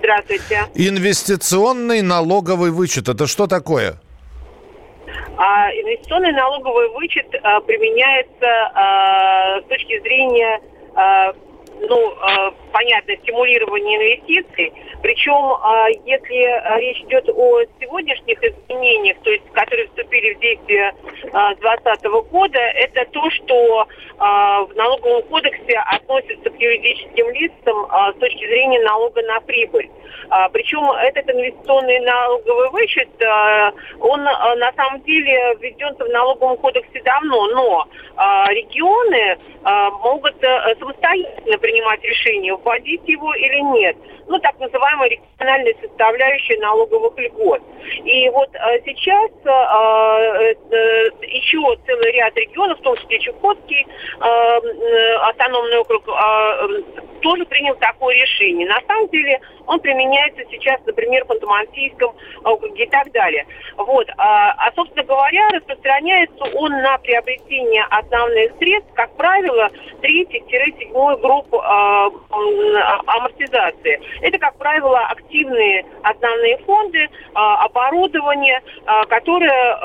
Здравствуйте. 0.00 0.66
Инвестиционный 0.74 2.02
налоговый 2.02 2.72
вычет– 2.72 3.08
это 3.08 3.28
что 3.28 3.46
такое? 3.46 4.00
А 5.42 5.72
инвестиционный 5.72 6.32
налоговый 6.32 6.90
вычет 6.90 7.34
а, 7.42 7.62
применяется 7.62 8.70
а, 8.74 9.58
с 9.62 9.64
точки 9.64 9.98
зрения 10.00 10.60
а, 10.94 11.32
ну, 11.88 12.12
э, 12.12 12.50
понятно, 12.72 13.16
стимулирование 13.16 13.96
инвестиций. 13.96 14.72
Причем, 15.02 15.34
э, 15.34 15.92
если 16.04 16.80
речь 16.80 17.00
идет 17.02 17.28
о 17.30 17.62
сегодняшних 17.80 18.42
изменениях, 18.42 19.16
то 19.22 19.30
есть, 19.30 19.44
которые 19.52 19.88
вступили 19.88 20.34
в 20.34 20.40
действие 20.40 20.94
э, 21.24 21.28
с 21.28 21.58
2020 21.58 22.04
года, 22.30 22.58
это 22.58 23.04
то, 23.10 23.30
что 23.30 23.86
в 24.18 24.74
налоговом 24.76 25.22
кодексе 25.22 25.78
относится 25.78 26.50
к 26.50 26.60
юридическим 26.60 27.30
лицам 27.30 27.86
с 28.14 28.18
точки 28.18 28.46
зрения 28.46 28.80
налога 28.80 29.22
на 29.22 29.40
прибыль. 29.40 29.88
Причем 30.52 30.90
этот 30.90 31.30
инвестиционный 31.30 32.00
налоговый 32.00 32.68
вычет, 32.70 33.08
он 34.00 34.24
на 34.24 34.72
самом 34.76 35.02
деле 35.04 35.56
введен 35.58 35.94
в 35.96 36.08
налоговом 36.10 36.58
кодексе 36.58 37.00
давно, 37.02 37.46
но 37.46 37.88
регионы 38.48 39.38
могут 40.02 40.34
самостоятельно 40.78 41.56
принимать 41.70 42.02
решение, 42.02 42.56
вводить 42.56 43.06
его 43.06 43.32
или 43.34 43.60
нет. 43.78 43.96
Ну, 44.26 44.38
так 44.40 44.58
называемая 44.58 45.08
региональная 45.08 45.74
составляющая 45.80 46.58
налоговых 46.58 47.16
льгот. 47.18 47.62
И 48.04 48.28
вот 48.30 48.48
э, 48.54 48.80
сейчас 48.84 49.30
э, 49.44 50.54
э, 50.70 51.10
еще 51.28 51.58
целый 51.86 52.12
ряд 52.12 52.36
регионов, 52.36 52.78
в 52.78 52.82
том 52.82 52.96
числе 52.96 53.18
Чукотский 53.20 53.86
э, 53.86 54.24
э, 54.24 55.14
автономный 55.16 55.78
округ, 55.78 56.08
э, 56.08 56.82
тоже 57.20 57.44
принял 57.46 57.74
такое 57.76 58.14
решение. 58.14 58.66
На 58.66 58.80
самом 58.86 59.08
деле 59.08 59.40
он 59.66 59.80
применяется 59.80 60.42
сейчас, 60.50 60.80
например, 60.86 61.24
в 61.24 61.30
Ханты-Мансийском 61.30 62.14
округе 62.44 62.84
и 62.84 62.88
так 62.88 63.10
далее. 63.12 63.46
Вот. 63.76 64.08
А, 64.16 64.72
собственно 64.74 65.04
говоря, 65.04 65.48
распространяется 65.50 66.44
он 66.54 66.70
на 66.82 66.98
приобретение 66.98 67.84
основных 67.90 68.52
средств, 68.58 68.90
как 68.94 69.14
правило, 69.16 69.70
третьей-седьмой 70.00 71.18
групп 71.18 71.54
амортизации. 73.06 74.00
Это, 74.22 74.38
как 74.38 74.56
правило, 74.56 74.98
активные 75.00 75.84
основные 76.02 76.58
фонды, 76.58 77.08
оборудование, 77.34 78.60
которое 79.08 79.78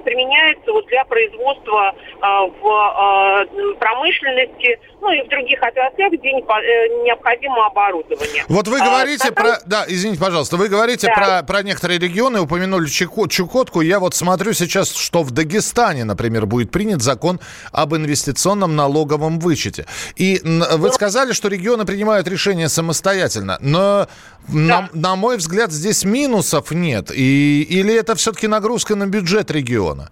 применяется 0.00 0.72
вот 0.72 0.86
для 0.86 1.04
производства 1.04 1.94
в 2.20 3.46
промышленности, 3.78 4.78
ну 5.00 5.10
и 5.12 5.22
в 5.22 5.28
других 5.28 5.62
отраслях, 5.62 6.12
где 6.12 6.32
необходимо 6.32 7.66
оборудование. 7.66 8.44
Вот 8.48 8.66
вы 8.68 8.78
говорите 8.78 9.28
а, 9.28 9.32
про... 9.32 9.58
Да, 9.64 9.84
извините, 9.86 10.20
пожалуйста, 10.20 10.56
вы 10.56 10.68
говорите 10.68 11.06
да. 11.06 11.14
про, 11.14 11.42
про 11.44 11.62
некоторые 11.62 12.00
регионы, 12.00 12.40
упомянули 12.40 12.86
Чукотку. 12.86 13.80
Я 13.80 14.00
вот 14.00 14.14
смотрю 14.14 14.52
сейчас, 14.52 14.94
что 14.94 15.22
в 15.22 15.30
Дагестане, 15.30 16.04
например, 16.04 16.46
будет 16.46 16.72
принят 16.72 17.02
закон 17.02 17.38
об 17.72 17.94
инвестиционном 17.94 18.74
налоговом 18.76 19.38
вычете. 19.38 19.86
И 20.16 20.40
вы 20.42 20.87
сказали, 20.92 21.32
что 21.32 21.48
регионы 21.48 21.84
принимают 21.84 22.28
решения 22.28 22.68
самостоятельно, 22.68 23.58
но 23.60 24.06
да. 24.48 24.48
на, 24.48 24.88
на 24.92 25.16
мой 25.16 25.36
взгляд 25.36 25.72
здесь 25.72 26.04
минусов 26.04 26.70
нет. 26.70 27.10
И, 27.10 27.62
или 27.62 27.94
это 27.94 28.14
все-таки 28.14 28.46
нагрузка 28.46 28.96
на 28.96 29.06
бюджет 29.06 29.50
региона? 29.50 30.10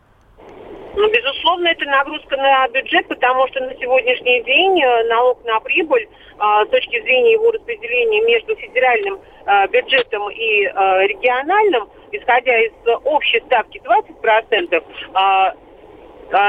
Ну, 0.97 1.11
безусловно, 1.11 1.68
это 1.68 1.85
нагрузка 1.85 2.37
на 2.38 2.68
бюджет, 2.68 3.06
потому 3.09 3.47
что 3.49 3.61
на 3.61 3.75
сегодняшний 3.76 4.42
день 4.45 4.83
э, 4.83 5.04
налог 5.09 5.45
на 5.45 5.61
прибыль 5.61 6.09
э, 6.09 6.64
с 6.66 6.71
точки 6.71 7.02
зрения 7.02 7.33
его 7.33 7.50
распределения 7.50 8.23
между 8.23 8.56
федеральным 8.56 9.21
э, 9.45 9.68
бюджетом 9.68 10.30
и 10.30 10.64
региональным, 10.64 11.88
исходя 12.12 12.59
из 12.61 12.73
общей 13.04 13.40
ставки 13.47 13.80
20%, 13.85 14.85
а, 15.12 15.54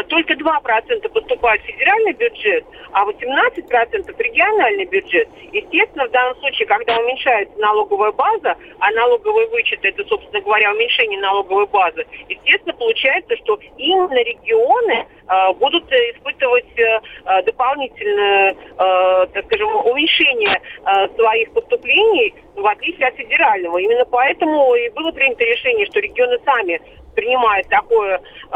только 0.07 0.33
2% 0.33 1.09
поступают 1.09 1.61
в 1.61 1.65
федеральный 1.65 2.13
бюджет, 2.13 2.65
а 2.91 3.05
18% 3.05 4.15
в 4.15 4.19
региональный 4.19 4.85
бюджет. 4.85 5.29
Естественно, 5.51 6.07
в 6.07 6.11
данном 6.11 6.35
случае, 6.37 6.67
когда 6.67 6.97
уменьшается 6.97 7.57
налоговая 7.59 8.11
база, 8.11 8.55
а 8.79 8.91
налоговый 8.91 9.47
вычет– 9.49 9.79
это, 9.83 10.03
собственно 10.05 10.41
говоря, 10.41 10.71
уменьшение 10.71 11.19
налоговой 11.19 11.67
базы, 11.67 12.05
естественно, 12.27 12.73
получается, 12.73 13.35
что 13.37 13.59
именно 13.77 14.17
регионы 14.23 15.05
э, 15.27 15.53
будут 15.53 15.91
испытывать 15.91 16.77
э, 16.77 17.43
дополнительное, 17.43 18.53
э, 18.53 19.27
так 19.33 19.45
скажем, 19.45 19.75
уменьшение 19.85 20.59
э, 20.85 21.07
своих 21.15 21.51
поступлений 21.53 22.33
в 22.55 22.65
отличие 22.65 23.07
от 23.07 23.15
федерального. 23.15 23.77
Именно 23.77 24.05
поэтому 24.05 24.73
и 24.75 24.89
было 24.89 25.11
принято 25.11 25.43
решение, 25.43 25.85
что 25.85 25.99
регионы 25.99 26.39
сами 26.43 26.81
принимают 27.17 27.67
такое 27.67 28.17
э, 28.17 28.55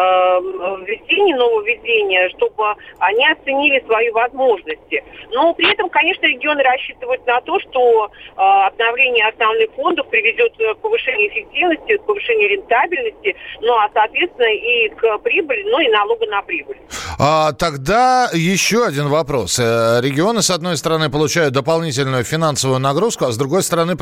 введение, 0.86 1.36
нововведение, 1.36 2.30
чтобы 2.30 2.76
они 3.00 3.28
оценили 3.28 3.84
свои 3.88 4.12
возможности. 4.12 5.04
Но 5.32 5.54
при 5.56 5.72
этом, 5.72 5.90
конечно, 5.90 6.28
регионы 6.28 6.62
рассчитывают 6.62 7.26
на 7.26 7.42
то, 7.42 7.60
что 7.60 8.06
э, 8.06 8.32
обновление 8.38 9.28
основных 9.28 9.72
фондов 9.72 10.08
приведет 10.10 10.54
к 10.56 10.76
повышению 10.82 11.30
эффективности, 11.30 11.98
к 11.98 12.06
повышению 12.06 12.50
рентабельности, 12.50 13.36
ну 13.62 13.74
а, 13.74 13.90
соответственно, 13.94 14.54
и 14.54 14.90
к 14.90 15.18
прибыли, 15.20 15.64
ну 15.64 15.80
и 15.80 15.90
налогу 15.90 16.26
на 16.28 16.44
прибыль. 16.44 16.78
А, 17.18 17.54
тогда 17.54 18.30
еще 18.34 18.86
один 18.86 19.08
вопрос. 19.08 19.58
Э, 19.60 20.00
регионы, 20.02 20.44
с 20.44 20.52
одной 20.52 20.78
стороны, 20.78 21.10
получают 21.10 21.54
дополнительную 21.54 22.24
финансовую 22.24 22.80
нагрузку, 22.80 23.26
а 23.26 23.32
с 23.32 23.38
другой 23.38 23.64
стороны, 23.64 23.98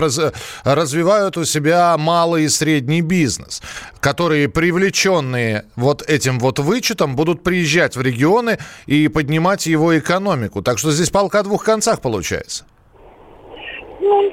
развивают 0.63 1.37
у 1.37 1.45
себя 1.45 1.95
малый 1.97 2.43
и 2.43 2.49
средний 2.49 3.01
бизнес, 3.01 3.61
привлеченные 4.49 5.65
вот 5.75 6.01
этим 6.07 6.39
вот 6.39 6.59
вычетом, 6.59 7.15
будут 7.15 7.43
приезжать 7.43 7.95
в 7.95 8.01
регионы 8.01 8.57
и 8.85 9.07
поднимать 9.07 9.65
его 9.65 9.97
экономику. 9.97 10.61
Так 10.61 10.77
что 10.77 10.91
здесь 10.91 11.09
палка 11.09 11.39
о 11.39 11.43
двух 11.43 11.63
концах 11.63 12.01
получается. 12.01 12.65
Ну, 14.01 14.31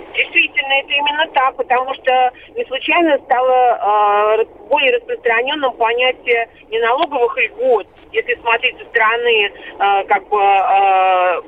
действительно, 0.77 0.81
это 0.81 0.93
именно 0.93 1.27
так, 1.33 1.57
потому 1.57 1.95
что 1.95 2.33
не 2.55 2.65
случайно 2.67 3.19
стало 3.25 4.39
э, 4.41 4.45
более 4.69 4.97
распространенным 4.97 5.73
понятие 5.75 6.49
неналоговых 6.71 7.37
льгот. 7.39 7.87
Если 8.13 8.35
смотреть 8.41 8.79
со 8.79 8.85
стороны 8.87 9.53
э, 9.79 10.05
как 10.05 10.29
бы 10.29 10.41
э, 10.41 11.43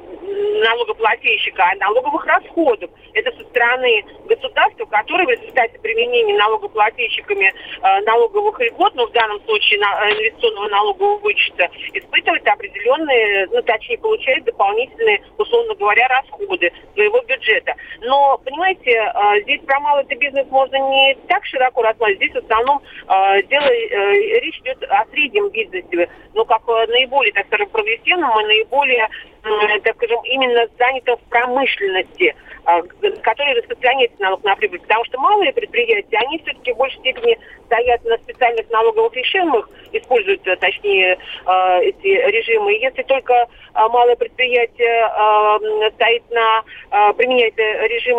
налогоплательщика, 0.62 1.64
а 1.64 1.75
налоговых 1.76 2.25
расходов. 2.26 2.90
Это 3.14 3.32
со 3.37 3.44
стороны 3.49 4.04
государства, 4.26 4.85
которое 4.87 5.26
в 5.26 5.30
результате 5.30 5.78
применения 5.78 6.37
налогоплательщиками 6.37 7.47
э, 7.47 8.00
налоговых 8.02 8.61
льгот, 8.61 8.94
ну 8.94 9.06
в 9.06 9.12
данном 9.12 9.40
случае 9.44 9.80
на, 9.80 10.11
инвестиционного 10.12 10.68
налогового 10.68 11.18
вычета, 11.18 11.68
испытывает 11.94 12.47
определенные, 12.47 13.47
ну 13.50 13.62
точнее 13.62 13.99
получает 13.99 14.44
дополнительные, 14.44 15.23
условно 15.38 15.75
говоря, 15.75 16.06
расходы 16.08 16.73
своего 16.94 17.20
бюджета. 17.23 17.75
Но, 18.02 18.38
понимаете, 18.44 19.00
здесь 19.42 19.60
про 19.62 19.80
малый 19.80 20.04
бизнес 20.04 20.46
можно 20.50 20.76
не 20.76 21.16
так 21.28 21.44
широко 21.46 21.82
рассматривать. 21.82 22.18
Здесь 22.18 22.32
в 22.32 22.44
основном 22.44 22.80
э, 23.08 23.42
дело, 23.44 23.66
э, 23.66 24.40
речь 24.40 24.60
идет 24.60 24.82
о 24.84 25.04
среднем 25.10 25.48
бизнесе, 25.50 26.08
ну 26.34 26.44
как 26.44 26.62
э, 26.68 26.87
наиболее, 26.88 27.32
так 27.32 27.46
скажем, 27.46 27.68
прогрессивном 27.70 28.40
и 28.40 28.44
наиболее 28.44 29.08
так 29.42 29.97
скажем, 29.97 30.21
именно 30.25 30.66
занято 30.78 31.16
в 31.16 31.21
промышленности, 31.28 32.34
а, 32.65 32.82
который 33.23 33.54
распространяется 33.54 34.21
налог 34.21 34.45
на 34.45 34.54
прибыль. 34.56 34.80
Потому 34.80 35.04
что 35.06 35.19
малые 35.19 35.54
предприятия, 35.54 36.19
они 36.19 36.39
все-таки 36.41 36.73
в 36.73 36.76
большей 36.76 36.99
степени 36.99 37.39
стоят 37.65 38.04
на 38.04 38.19
специальных 38.19 38.69
налоговых 38.69 39.15
режимах, 39.15 39.71
используют, 39.93 40.47
э, 40.47 40.56
точнее, 40.56 41.17
э, 41.47 41.80
эти 41.82 42.08
режимы. 42.08 42.75
И 42.75 42.80
если 42.80 43.02
только 43.04 43.47
а, 43.73 43.89
малое 43.89 44.17
предприятие 44.17 45.08
э, 45.08 45.91
стоит 45.95 46.23
на, 46.30 47.12
применяет 47.15 47.56
режим 47.56 48.19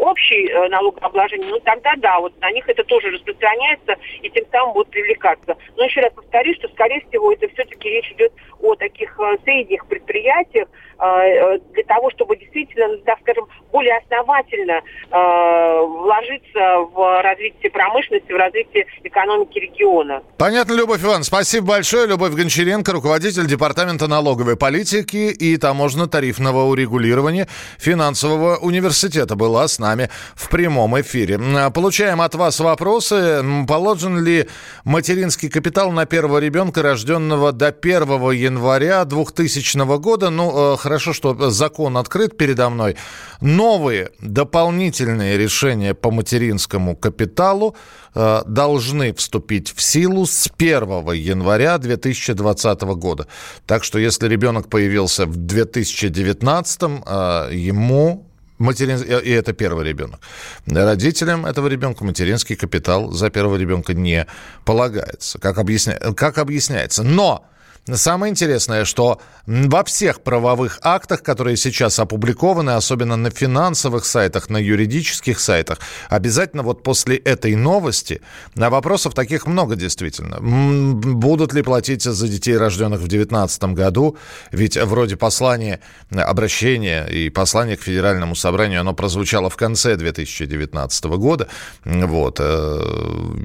общий 0.00 0.52
налогообложения, 0.68 1.48
ну 1.48 1.58
тогда 1.60 1.94
да, 1.96 2.20
вот 2.20 2.38
на 2.40 2.50
них 2.50 2.68
это 2.68 2.84
тоже 2.84 3.10
распространяется 3.10 3.96
и 4.22 4.30
тем 4.30 4.44
самым 4.52 4.74
будут 4.74 4.90
привлекаться. 4.90 5.56
Но 5.76 5.84
еще 5.84 6.00
раз 6.00 6.12
повторюсь, 6.12 6.56
что, 6.58 6.68
скорее 6.68 7.00
всего, 7.08 7.32
это 7.32 7.48
все-таки 7.48 7.88
речь 7.88 8.12
идет 8.12 8.32
о 8.60 8.74
таких 8.74 9.18
средних 9.44 9.77
предприятиях, 9.86 10.68
для 10.98 11.84
того, 11.86 12.10
чтобы 12.10 12.36
действительно, 12.36 12.98
так 13.06 13.20
скажем, 13.20 13.46
более 13.70 13.96
основательно 13.98 14.80
вложиться 15.10 16.78
в 16.92 17.22
развитие 17.22 17.70
промышленности, 17.70 18.32
в 18.32 18.36
развитии 18.36 18.84
экономики 19.04 19.58
региона. 19.60 20.22
Понятно, 20.38 20.72
Любовь 20.72 21.00
Ивановна. 21.00 21.22
Спасибо 21.22 21.68
большое. 21.68 22.08
Любовь 22.08 22.32
Гончаренко, 22.32 22.90
руководитель 22.92 23.46
Департамента 23.46 24.08
налоговой 24.08 24.56
политики 24.56 25.30
и 25.30 25.56
таможенно-тарифного 25.56 26.64
урегулирования 26.64 27.46
финансового 27.78 28.56
университета 28.56 29.36
была 29.36 29.68
с 29.68 29.78
нами 29.78 30.10
в 30.34 30.50
прямом 30.50 31.00
эфире. 31.00 31.38
Получаем 31.72 32.20
от 32.20 32.34
вас 32.34 32.58
вопросы. 32.58 33.44
Положен 33.68 34.24
ли 34.24 34.48
материнский 34.84 35.48
капитал 35.48 35.92
на 35.92 36.06
первого 36.06 36.38
ребенка, 36.38 36.82
рожденного 36.82 37.52
до 37.52 37.68
1 37.68 38.32
января 38.32 39.04
2000 39.04 39.67
года? 39.76 40.30
Ну, 40.30 40.74
э, 40.74 40.76
хорошо, 40.76 41.12
что 41.12 41.50
закон 41.50 41.96
открыт 41.96 42.36
передо 42.36 42.70
мной. 42.70 42.96
Новые 43.40 44.10
дополнительные 44.20 45.36
решения 45.36 45.94
по 45.94 46.10
материнскому 46.10 46.96
капиталу 46.96 47.76
Э, 48.20 48.42
должны 48.46 49.14
вступить 49.14 49.72
в 49.72 49.80
силу 49.80 50.26
с 50.26 50.50
1 50.56 51.12
января 51.12 51.78
2020 51.78 52.80
года. 52.96 53.28
Так 53.64 53.84
что 53.84 54.00
если 54.00 54.26
ребенок 54.26 54.68
появился 54.68 55.24
в 55.24 55.36
2019, 55.36 56.82
э, 57.06 57.50
ему 57.52 58.24
Материн... 58.58 59.00
И 59.00 59.30
это 59.30 59.52
первый 59.52 59.86
ребенок. 59.86 60.18
Родителям 60.66 61.46
этого 61.46 61.68
ребенка 61.68 62.04
материнский 62.04 62.56
капитал 62.56 63.12
за 63.12 63.30
первого 63.30 63.54
ребенка 63.54 63.94
не 63.94 64.26
полагается, 64.64 65.38
как, 65.38 65.58
объясня... 65.58 65.94
как 66.16 66.38
объясняется. 66.38 67.04
Но 67.04 67.44
Самое 67.94 68.30
интересное, 68.30 68.84
что 68.84 69.18
во 69.46 69.82
всех 69.82 70.20
правовых 70.20 70.78
актах, 70.82 71.22
которые 71.22 71.56
сейчас 71.56 71.98
опубликованы, 71.98 72.72
особенно 72.72 73.16
на 73.16 73.30
финансовых 73.30 74.04
сайтах, 74.04 74.50
на 74.50 74.58
юридических 74.58 75.40
сайтах, 75.40 75.78
обязательно 76.10 76.62
вот 76.62 76.82
после 76.82 77.16
этой 77.16 77.54
новости, 77.54 78.20
а 78.56 78.68
вопросов 78.68 79.14
таких 79.14 79.46
много 79.46 79.74
действительно. 79.74 80.38
Будут 80.40 81.54
ли 81.54 81.62
платить 81.62 82.02
за 82.02 82.28
детей, 82.28 82.58
рожденных 82.58 83.00
в 83.00 83.08
2019 83.08 83.64
году? 83.74 84.16
Ведь 84.52 84.76
вроде 84.76 85.16
послание, 85.16 85.80
обращение 86.10 87.10
и 87.10 87.30
послание 87.30 87.76
к 87.76 87.82
Федеральному 87.82 88.34
собранию, 88.34 88.80
оно 88.80 88.92
прозвучало 88.92 89.48
в 89.48 89.56
конце 89.56 89.96
2019 89.96 91.04
года. 91.04 91.48
Вот. 91.84 92.36
Э, 92.38 92.80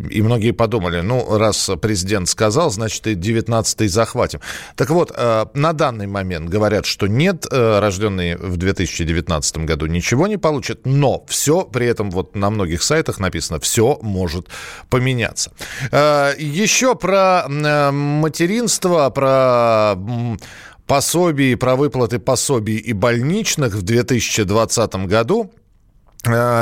и 0.10 0.22
многие 0.22 0.52
подумали, 0.52 1.00
ну, 1.00 1.38
раз 1.38 1.70
президент 1.82 2.28
сказал, 2.28 2.72
значит, 2.72 3.08
и 3.08 3.14
19-й 3.16 3.88
захватит 3.88 4.33
платим. 4.34 4.42
Так 4.76 4.90
вот, 4.90 5.12
э, 5.16 5.46
на 5.54 5.74
данный 5.74 6.08
момент 6.08 6.50
говорят, 6.50 6.86
что 6.86 7.08
нет, 7.08 7.46
э, 7.50 7.80
рожденные 7.80 8.38
в 8.38 8.58
2019 8.58 9.66
году 9.66 9.86
ничего 9.86 10.28
не 10.28 10.38
получат, 10.38 10.82
но 10.86 11.26
все 11.28 11.64
при 11.64 11.88
этом 11.88 12.12
вот 12.12 12.36
на 12.36 12.50
многих 12.50 12.84
сайтах 12.84 13.20
написано, 13.20 13.60
все 13.60 14.00
может 14.02 14.48
поменяться. 14.90 15.52
Э, 15.92 16.34
еще 16.38 16.96
про 16.96 17.46
материнство, 17.48 19.10
про 19.10 19.96
пособий, 20.88 21.56
про 21.56 21.76
выплаты 21.76 22.20
пособий 22.20 22.78
и 22.78 22.94
больничных 22.94 23.74
в 23.74 23.82
2020 23.82 24.96
году. 25.08 25.52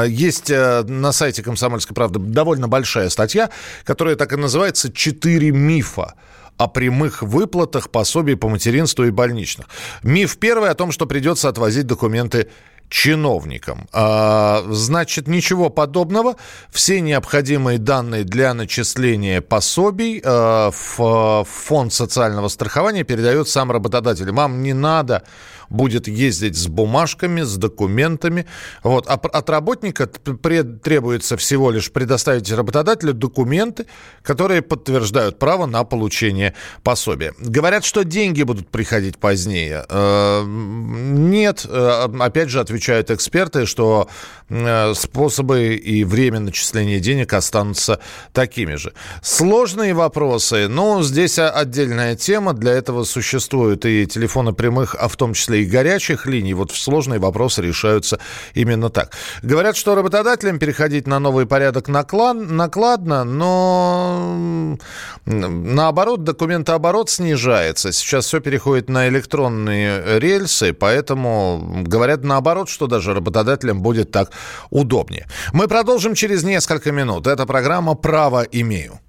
Есть 0.07 0.49
на 0.49 1.11
сайте 1.11 1.43
«Комсомольской 1.43 1.93
правды» 1.93 2.19
довольно 2.19 2.67
большая 2.67 3.09
статья, 3.09 3.51
которая 3.83 4.15
так 4.15 4.33
и 4.33 4.35
называется 4.35 4.91
«Четыре 4.91 5.51
мифа» 5.51 6.15
о 6.63 6.67
прямых 6.67 7.23
выплатах 7.23 7.89
пособий 7.89 8.35
по 8.35 8.49
материнству 8.49 9.05
и 9.05 9.11
больничных. 9.11 9.67
Миф 10.03 10.37
первый 10.37 10.69
о 10.69 10.75
том, 10.75 10.91
что 10.91 11.05
придется 11.05 11.49
отвозить 11.49 11.87
документы 11.87 12.49
чиновникам. 12.91 13.87
А, 13.93 14.63
значит, 14.69 15.27
ничего 15.27 15.69
подобного. 15.69 16.35
Все 16.69 16.99
необходимые 16.99 17.79
данные 17.79 18.25
для 18.25 18.53
начисления 18.53 19.41
пособий 19.41 20.21
а, 20.23 20.71
в 20.71 21.45
фонд 21.49 21.93
социального 21.93 22.49
страхования 22.49 23.03
передает 23.03 23.47
сам 23.47 23.71
работодатель. 23.71 24.29
Вам 24.31 24.61
не 24.61 24.73
надо 24.73 25.23
будет 25.71 26.07
ездить 26.07 26.57
с 26.57 26.67
бумажками, 26.67 27.41
с 27.41 27.55
документами. 27.57 28.45
Вот. 28.83 29.07
А 29.07 29.13
от 29.13 29.49
работника 29.49 30.07
требуется 30.07 31.37
всего 31.37 31.71
лишь 31.71 31.91
предоставить 31.91 32.51
работодателю 32.51 33.13
документы, 33.13 33.87
которые 34.21 34.61
подтверждают 34.61 35.39
право 35.39 35.65
на 35.65 35.83
получение 35.83 36.53
пособия. 36.83 37.33
Говорят, 37.39 37.85
что 37.85 38.03
деньги 38.03 38.43
будут 38.43 38.69
приходить 38.69 39.17
позднее. 39.17 39.85
Э, 39.89 40.43
нет, 40.45 41.65
э, 41.67 42.07
опять 42.19 42.49
же, 42.49 42.59
отвечают 42.59 43.09
эксперты, 43.09 43.65
что 43.65 44.09
э, 44.49 44.93
способы 44.93 45.75
и 45.75 46.03
время 46.03 46.39
начисления 46.39 46.99
денег 46.99 47.33
останутся 47.33 47.99
такими 48.33 48.75
же. 48.75 48.93
Сложные 49.21 49.93
вопросы, 49.93 50.67
ну, 50.67 51.01
здесь 51.03 51.39
отдельная 51.39 52.15
тема. 52.15 52.53
Для 52.53 52.73
этого 52.73 53.03
существуют 53.05 53.85
и 53.85 54.05
телефоны 54.05 54.53
прямых, 54.53 54.95
а 54.99 55.07
в 55.07 55.15
том 55.15 55.33
числе 55.33 55.60
и 55.61 55.65
горячих 55.65 56.25
линий. 56.25 56.53
Вот 56.53 56.71
сложные 56.71 57.19
вопросы 57.19 57.61
решаются 57.61 58.19
именно 58.53 58.89
так. 58.89 59.13
Говорят, 59.41 59.75
что 59.77 59.95
работодателям 59.95 60.59
переходить 60.59 61.07
на 61.07 61.19
новый 61.19 61.45
порядок 61.45 61.87
наклад, 61.87 62.37
накладно, 62.37 63.23
но 63.23 64.77
наоборот, 65.25 66.23
документооборот 66.23 67.09
снижается. 67.09 67.91
Сейчас 67.91 68.25
все 68.25 68.39
переходит 68.39 68.89
на 68.89 69.07
электронные 69.07 70.19
рельсы, 70.19 70.73
поэтому 70.73 71.83
говорят 71.85 72.23
наоборот, 72.23 72.69
что 72.69 72.87
даже 72.87 73.13
работодателям 73.13 73.81
будет 73.81 74.11
так 74.11 74.31
удобнее. 74.69 75.27
Мы 75.53 75.67
продолжим 75.67 76.15
через 76.15 76.43
несколько 76.43 76.91
минут. 76.91 77.27
Это 77.27 77.45
программа 77.45 77.95
«Право 77.95 78.41
имею». 78.41 78.99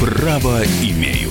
Право 0.00 0.62
имею. 0.82 1.30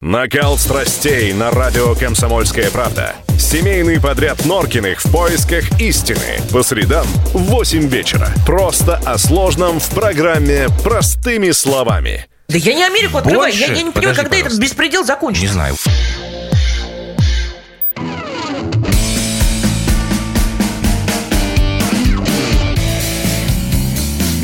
Накал 0.00 0.56
страстей 0.58 1.32
на 1.32 1.50
радио 1.50 1.92
«Комсомольская 1.96 2.70
правда». 2.70 3.16
Семейный 3.36 4.00
подряд 4.00 4.44
Норкиных 4.44 5.04
в 5.04 5.10
поисках 5.10 5.80
истины. 5.80 6.38
По 6.52 6.62
средам 6.62 7.04
в 7.34 7.38
8 7.38 7.88
вечера. 7.88 8.28
Просто 8.46 8.94
о 9.04 9.18
сложном 9.18 9.80
в 9.80 9.90
программе 9.90 10.68
«Простыми 10.84 11.50
словами». 11.50 12.28
Да 12.48 12.58
я 12.58 12.74
не 12.74 12.84
Америку 12.84 13.18
открываю. 13.18 13.50
Больше? 13.50 13.58
Я, 13.58 13.74
я 13.74 13.82
не 13.82 13.90
понимаю, 13.90 13.92
Подожди, 13.92 14.14
когда 14.14 14.30
пожалуйста. 14.30 14.46
этот 14.46 14.58
беспредел 14.60 15.04
закончится. 15.04 15.46
Не 15.48 15.52
знаю. 15.52 15.74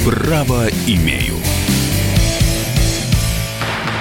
Право 0.05 0.67
имею. 0.89 1.34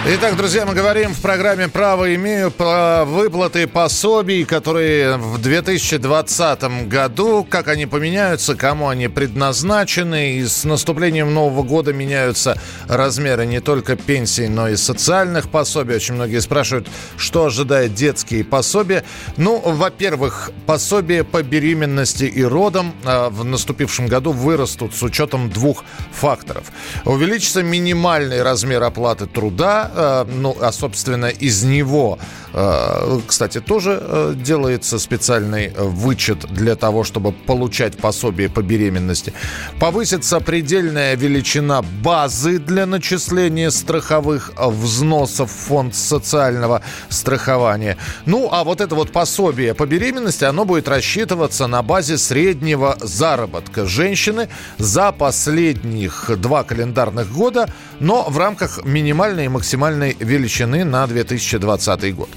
Итак, 0.05 0.35
друзья, 0.35 0.65
мы 0.65 0.73
говорим 0.73 1.13
в 1.13 1.21
программе 1.21 1.69
«Право 1.69 2.13
имею» 2.15 2.51
про 2.51 3.05
выплаты 3.05 3.67
пособий, 3.67 4.43
которые 4.43 5.15
в 5.15 5.41
2020 5.41 6.89
году, 6.89 7.47
как 7.49 7.69
они 7.69 7.85
поменяются, 7.85 8.55
кому 8.55 8.89
они 8.89 9.07
предназначены. 9.07 10.33
И 10.39 10.45
с 10.45 10.65
наступлением 10.65 11.33
Нового 11.33 11.63
года 11.63 11.93
меняются 11.93 12.59
размеры 12.89 13.45
не 13.45 13.61
только 13.61 13.95
пенсий, 13.95 14.49
но 14.49 14.67
и 14.67 14.75
социальных 14.75 15.49
пособий. 15.49 15.95
Очень 15.95 16.15
многие 16.15 16.41
спрашивают, 16.41 16.89
что 17.15 17.45
ожидает 17.45 17.93
детские 17.93 18.43
пособия. 18.43 19.05
Ну, 19.37 19.61
во-первых, 19.61 20.51
пособия 20.65 21.23
по 21.23 21.41
беременности 21.43 22.25
и 22.25 22.43
родам 22.43 22.93
э, 23.05 23.29
в 23.29 23.45
наступившем 23.45 24.07
году 24.07 24.33
вырастут 24.33 24.93
с 24.93 25.01
учетом 25.01 25.49
двух 25.49 25.85
факторов. 26.11 26.73
Увеличится 27.05 27.63
минимальный 27.63 28.43
размер 28.43 28.83
оплаты 28.83 29.27
труда, 29.27 29.91
э, 29.93 30.25
ну, 30.27 30.55
а, 30.59 30.71
собственно, 30.71 31.27
из 31.27 31.63
него, 31.63 32.19
э, 32.53 33.19
кстати, 33.27 33.61
тоже 33.61 33.99
э, 34.01 34.33
делается 34.35 34.99
специальный 34.99 35.69
вычет 35.77 36.45
для 36.51 36.75
того, 36.75 37.03
чтобы 37.03 37.31
получать 37.31 37.97
пособие 37.97 38.49
по 38.49 38.61
беременности. 38.61 39.33
Повысится 39.79 40.39
предельная 40.39 41.15
величина 41.15 41.81
базы 41.81 42.59
для 42.59 42.85
начисления 42.85 43.69
страховых 43.69 44.51
взносов 44.57 45.51
в 45.51 45.67
фонд 45.67 45.95
социального 45.95 46.81
страхования. 47.09 47.97
Ну, 48.25 48.49
а 48.51 48.63
вот 48.63 48.81
это 48.81 48.95
вот 48.95 49.11
пособие 49.11 49.73
по 49.73 49.85
беременности, 49.85 50.43
оно 50.43 50.65
будет 50.65 50.87
рассчитываться 50.87 51.67
на 51.67 51.81
базе 51.83 52.17
среднего 52.17 52.97
заработка 53.01 53.85
женщины 53.85 54.49
за 54.77 55.11
последних 55.11 56.29
два 56.37 56.63
календарных 56.63 57.31
года, 57.31 57.69
но 57.99 58.23
в 58.29 58.37
рамках 58.37 58.83
минимальной 58.83 59.45
и 59.45 59.49
максимальной 59.49 59.82
величины 59.91 60.83
на 60.83 61.07
2020 61.07 62.15
год. 62.15 62.29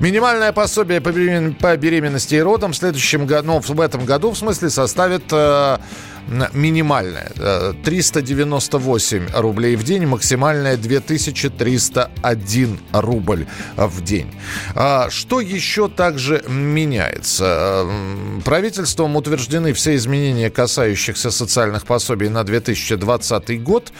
Минимальное 0.00 0.52
пособие 0.52 1.00
по 1.00 1.76
беременности 1.76 2.34
и 2.34 2.40
родам 2.40 2.72
в 2.72 2.76
следующем 2.76 3.26
году, 3.26 3.46
ну, 3.46 3.60
в 3.60 3.80
этом 3.80 4.04
году, 4.04 4.30
в 4.30 4.38
смысле, 4.38 4.70
составит 4.70 5.24
э, 5.32 5.78
минимальная 6.52 7.30
э, 7.36 7.72
398 7.84 9.28
рублей 9.34 9.76
в 9.76 9.84
день, 9.84 10.06
максимальная 10.06 10.76
2301 10.76 12.80
рубль 12.92 13.46
в 13.76 14.02
день. 14.02 14.34
А 14.74 15.08
Что 15.10 15.40
еще 15.40 15.88
также 15.88 16.42
меняется? 16.48 17.86
Правительством 18.44 19.16
утверждены 19.16 19.72
все 19.72 19.94
изменения, 19.96 20.50
касающихся 20.50 21.30
социальных 21.30 21.86
пособий 21.86 22.28
на 22.28 22.44
2020 22.44 23.62
год. 23.62 23.92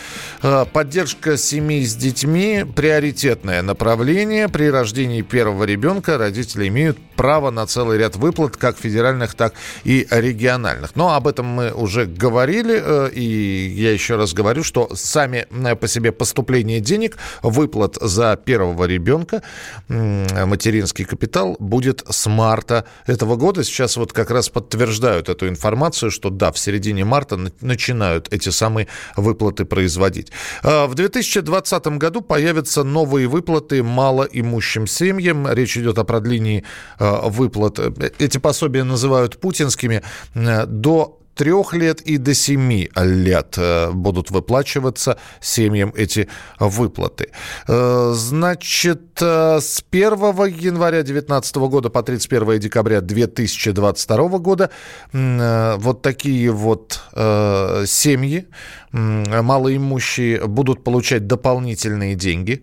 Э, 0.42 0.64
Поддержка 0.72 1.36
семей 1.36 1.86
с 1.86 1.94
детьми– 1.94 2.64
приоритетное 2.76 3.62
направление. 3.62 4.48
При 4.48 4.70
рождении 4.70 5.22
первого 5.22 5.64
ребенка 5.64 6.18
родители 6.18 6.68
имеют 6.68 6.98
право 7.16 7.50
на 7.50 7.66
целый 7.66 7.98
ряд 7.98 8.16
выплат, 8.16 8.56
как 8.56 8.78
федеральных, 8.78 9.34
так 9.34 9.54
и 9.84 10.06
региональных. 10.10 10.96
Но 10.96 11.14
об 11.14 11.26
этом 11.26 11.46
мы 11.46 11.72
уже 11.72 12.06
говорили, 12.16 12.80
э, 12.82 13.10
и 13.12 13.68
я 13.76 13.92
еще 13.92 14.16
раз 14.16 14.32
говорю, 14.34 14.62
что 14.62 14.88
сами 14.94 15.46
э, 15.50 15.76
по 15.76 15.88
себе 15.88 16.12
поступление 16.12 16.80
денег, 16.80 17.16
выплат 17.42 17.96
за 18.00 18.36
первого 18.36 18.84
ребенка, 18.84 19.42
материнский 19.88 21.04
капитал 21.04 21.56
будет 21.58 22.04
с 22.08 22.26
марта 22.26 22.84
этого 23.06 23.36
года. 23.36 23.64
Сейчас 23.64 23.96
вот 23.96 24.12
как 24.12 24.30
раз 24.30 24.48
подтверждают 24.48 25.28
эту 25.28 25.48
информацию, 25.48 26.10
что 26.10 26.30
да, 26.30 26.52
в 26.52 26.58
середине 26.58 27.04
марта 27.04 27.36
на- 27.36 27.52
начинают 27.60 28.32
эти 28.32 28.48
самые 28.50 28.88
выплаты 29.16 29.64
производить. 29.64 30.32
Э, 30.62 30.86
В 30.86 30.94
2020 30.94 31.86
году 31.98 32.20
появятся 32.20 32.84
новые 32.84 33.26
выплаты 33.26 33.82
малоимущим 33.82 34.86
семьям. 34.86 35.48
Речь 35.50 35.76
идет 35.76 35.98
о 35.98 36.04
продлении 36.04 36.64
выплат. 36.98 37.78
Эти 38.18 38.38
пособия 38.38 38.84
называют 38.84 39.40
путинскими. 39.40 40.02
До 40.34 41.20
трех 41.34 41.74
лет 41.74 42.00
и 42.00 42.16
до 42.16 42.34
семи 42.34 42.90
лет 42.96 43.54
э, 43.56 43.90
будут 43.92 44.30
выплачиваться 44.30 45.18
семьям 45.40 45.92
эти 45.96 46.28
выплаты. 46.58 47.30
Э, 47.68 48.12
значит, 48.14 49.20
э, 49.20 49.60
с 49.60 49.82
1 49.90 50.12
января 50.46 51.02
2019 51.02 51.56
года 51.56 51.90
по 51.90 52.02
31 52.02 52.58
декабря 52.58 53.00
2022 53.00 54.38
года 54.38 54.70
вот 55.12 56.02
такие 56.02 56.50
вот 56.50 57.00
семьи 57.12 58.46
малоимущие 58.94 60.46
будут 60.46 60.84
получать 60.84 61.26
дополнительные 61.26 62.14
деньги. 62.14 62.62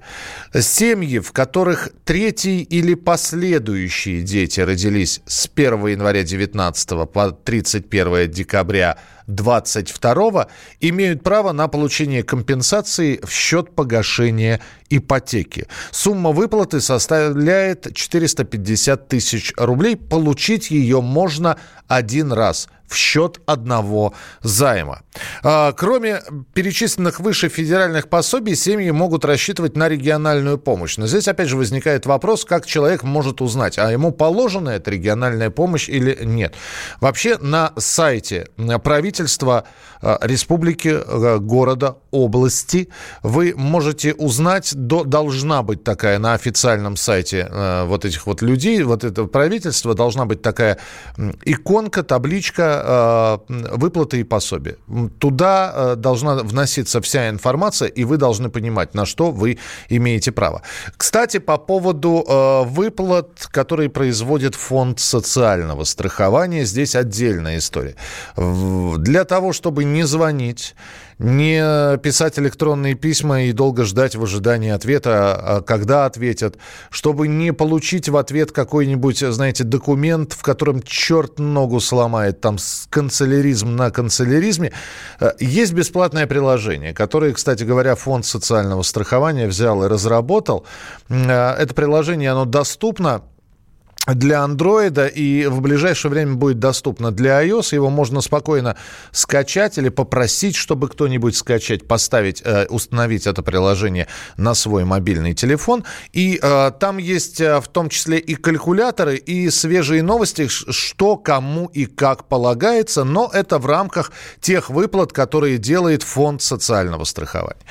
Семьи, 0.58 1.20
в 1.20 1.32
которых 1.34 1.90
третий 2.06 2.62
или 2.62 2.94
последующие 2.94 4.22
дети 4.22 4.62
родились 4.62 5.22
с 5.26 5.50
1 5.54 5.88
января 5.88 6.22
2019 6.22 7.12
по 7.12 7.32
31 7.32 8.32
декабря 8.32 8.98
22 9.28 10.48
имеют 10.80 11.24
право 11.24 11.52
на 11.52 11.68
получение 11.68 12.24
компенсации 12.24 13.20
в 13.24 13.32
счет 13.32 13.76
погашения 13.76 14.62
ипотеки. 14.90 15.68
Сумма 15.92 16.32
выплаты 16.32 16.82
составляет 16.82 17.94
450 17.94 19.08
тысяч 19.08 19.54
рублей. 19.58 19.96
Получить 19.96 20.72
ее 20.72 21.02
можно 21.02 21.58
один 21.88 22.32
раз 22.32 22.68
в 22.92 22.96
счет 22.96 23.40
одного 23.46 24.14
займа. 24.42 25.02
А, 25.44 25.72
кроме 25.72 26.22
перечисленных 26.54 27.20
выше 27.20 27.50
федеральных 27.50 28.10
пособий, 28.10 28.56
семьи 28.56 28.92
могут 28.92 29.26
рассчитывать 29.26 29.76
на 29.76 29.90
региональную 29.90 30.58
помощь. 30.58 30.98
Но 30.98 31.08
здесь 31.08 31.28
опять 31.28 31.48
же 31.48 31.58
возникает 31.58 32.06
вопрос, 32.06 32.46
как 32.46 32.66
человек 32.66 33.04
может 33.04 33.42
узнать, 33.42 33.78
а 33.78 33.92
ему 33.92 34.12
положена 34.12 34.70
эта 34.70 34.92
региональная 34.92 35.50
помощь 35.50 35.90
или 35.90 36.18
нет. 36.24 36.54
Вообще 37.00 37.38
на 37.38 37.74
сайте 37.78 38.48
правительства 38.84 39.66
а, 40.02 40.20
республики, 40.22 40.94
а, 40.94 41.40
города, 41.40 41.98
области 42.12 42.90
вы 43.24 43.54
можете 43.56 44.14
узнать, 44.14 44.74
должна 44.76 45.64
быть 45.64 45.84
такая 45.84 46.20
на 46.20 46.34
официальном 46.34 46.96
сайте 46.98 47.50
вот 47.86 48.06
этих 48.06 48.28
вот 48.28 48.42
людей, 48.42 48.84
вот 48.84 49.04
этого 49.04 49.28
правительства, 49.28 49.94
должна 49.94 50.26
быть 50.26 50.42
такая 50.42 50.78
иконка, 51.46 52.04
табличка 52.04 52.82
Э, 52.92 53.38
выплаты 53.48 54.20
и 54.20 54.24
пособия. 54.24 54.78
Туда 55.20 55.74
э, 55.74 55.96
должна 55.96 56.36
вноситься 56.36 57.00
вся 57.02 57.30
информация, 57.30 57.88
и 57.88 58.04
вы 58.04 58.18
должны 58.18 58.50
понимать, 58.50 58.94
на 58.94 59.06
что 59.06 59.32
вы 59.32 59.58
имеете 59.90 60.32
право. 60.32 60.62
Кстати, 60.98 61.40
по 61.40 61.58
поводу 61.58 62.26
э, 62.28 62.64
выплат, 62.66 63.48
которые 63.52 63.90
производит 63.90 64.56
фонд 64.56 65.00
социального 65.00 65.84
страхования, 65.86 66.66
здесь 66.66 66.96
отдельная 66.96 67.58
история. 67.58 67.96
Для 68.36 69.24
того, 69.24 69.54
чтобы 69.54 69.84
не 69.84 70.04
звонить, 70.04 70.76
не 71.22 71.98
писать 72.00 72.40
электронные 72.40 72.96
письма 72.96 73.44
и 73.44 73.52
долго 73.52 73.86
ждать 73.86 74.16
в 74.16 74.24
ожидании 74.24 74.72
ответа, 74.72 75.36
а 75.36 75.62
когда 75.62 76.06
ответят, 76.06 76.58
чтобы 76.90 77.28
не 77.28 77.54
получить 77.54 78.10
в 78.10 78.18
ответ 78.18 78.52
какой-нибудь, 78.52 79.20
знаете, 79.20 79.64
документ, 79.64 80.34
в 80.34 80.42
котором 80.42 80.82
черт 80.82 81.38
ногу 81.38 81.80
сломает, 81.80 82.42
там 82.42 82.58
канцеляризм 82.90 83.76
на 83.76 83.92
канцеляризме. 83.92 84.72
Э, 85.20 85.34
есть 85.40 85.74
бесплатное 85.74 86.26
приложение, 86.26 86.94
которое, 86.94 87.34
кстати 87.34 87.64
говоря, 87.64 87.96
Фонд 87.96 88.26
социального 88.26 88.82
страхования 88.82 89.48
взял 89.48 89.84
и 89.84 89.88
разработал. 89.88 90.66
Э, 91.10 91.52
это 91.54 91.76
приложение, 91.76 92.32
оно 92.32 92.46
доступно 92.46 93.22
для 94.08 94.42
андроида 94.42 95.06
и 95.06 95.46
в 95.46 95.62
ближайшее 95.62 96.10
время 96.10 96.34
будет 96.34 96.58
доступно 96.58 97.12
для 97.12 97.44
iOS. 97.46 97.76
Его 97.76 97.90
можно 97.92 98.22
спокойно 98.22 98.76
скачать 99.12 99.78
или 99.78 99.90
попросить, 99.90 100.56
чтобы 100.56 100.90
кто-нибудь 100.90 101.36
скачать, 101.36 101.88
поставить, 101.88 102.42
э, 102.44 102.66
установить 102.68 103.28
это 103.28 103.44
приложение 103.44 104.08
на 104.38 104.56
свой 104.56 104.86
мобильный 104.86 105.36
телефон. 105.36 105.84
И 106.14 106.40
э, 106.42 106.72
там 106.80 106.98
есть 106.98 107.40
э, 107.42 107.62
в 107.62 107.68
том 107.68 107.90
числе 107.90 108.18
и 108.18 108.34
калькуляторы, 108.34 109.18
и 109.18 109.52
свежие 109.52 110.02
новости, 110.02 110.48
что 110.48 111.16
кому 111.18 111.68
и 111.68 111.86
как 111.86 112.28
полагается, 112.28 113.04
но 113.04 113.30
это 113.32 113.60
в 113.60 113.68
рамках 113.68 114.12
тех 114.40 114.72
выплат, 114.72 115.14
которые 115.14 115.60
делает 115.60 116.02
фонд 116.02 116.42
социального 116.42 117.04
страхования. 117.04 117.62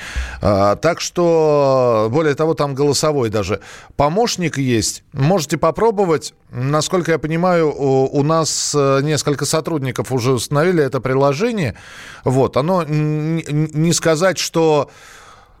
Э, 0.41 0.77
так 0.81 1.01
что, 1.01 2.07
более 2.09 2.35
того, 2.35 2.53
там 2.53 2.73
голосовой 2.73 3.29
даже 3.29 3.59
помощник 3.97 4.57
есть. 4.57 5.03
Можете 5.11 5.57
попробовать 5.57 6.20
сделать. 6.21 6.33
Насколько 6.51 7.11
я 7.13 7.19
понимаю, 7.19 7.73
у, 7.73 8.23
нас 8.23 8.75
э, 8.77 9.01
несколько 9.03 9.45
сотрудников 9.45 10.11
уже 10.11 10.33
установили 10.33 10.83
это 10.83 10.99
приложение. 10.99 11.75
Вот, 12.23 12.57
оно 12.57 12.83
не 12.83 13.93
сказать, 13.93 14.37
что 14.37 14.89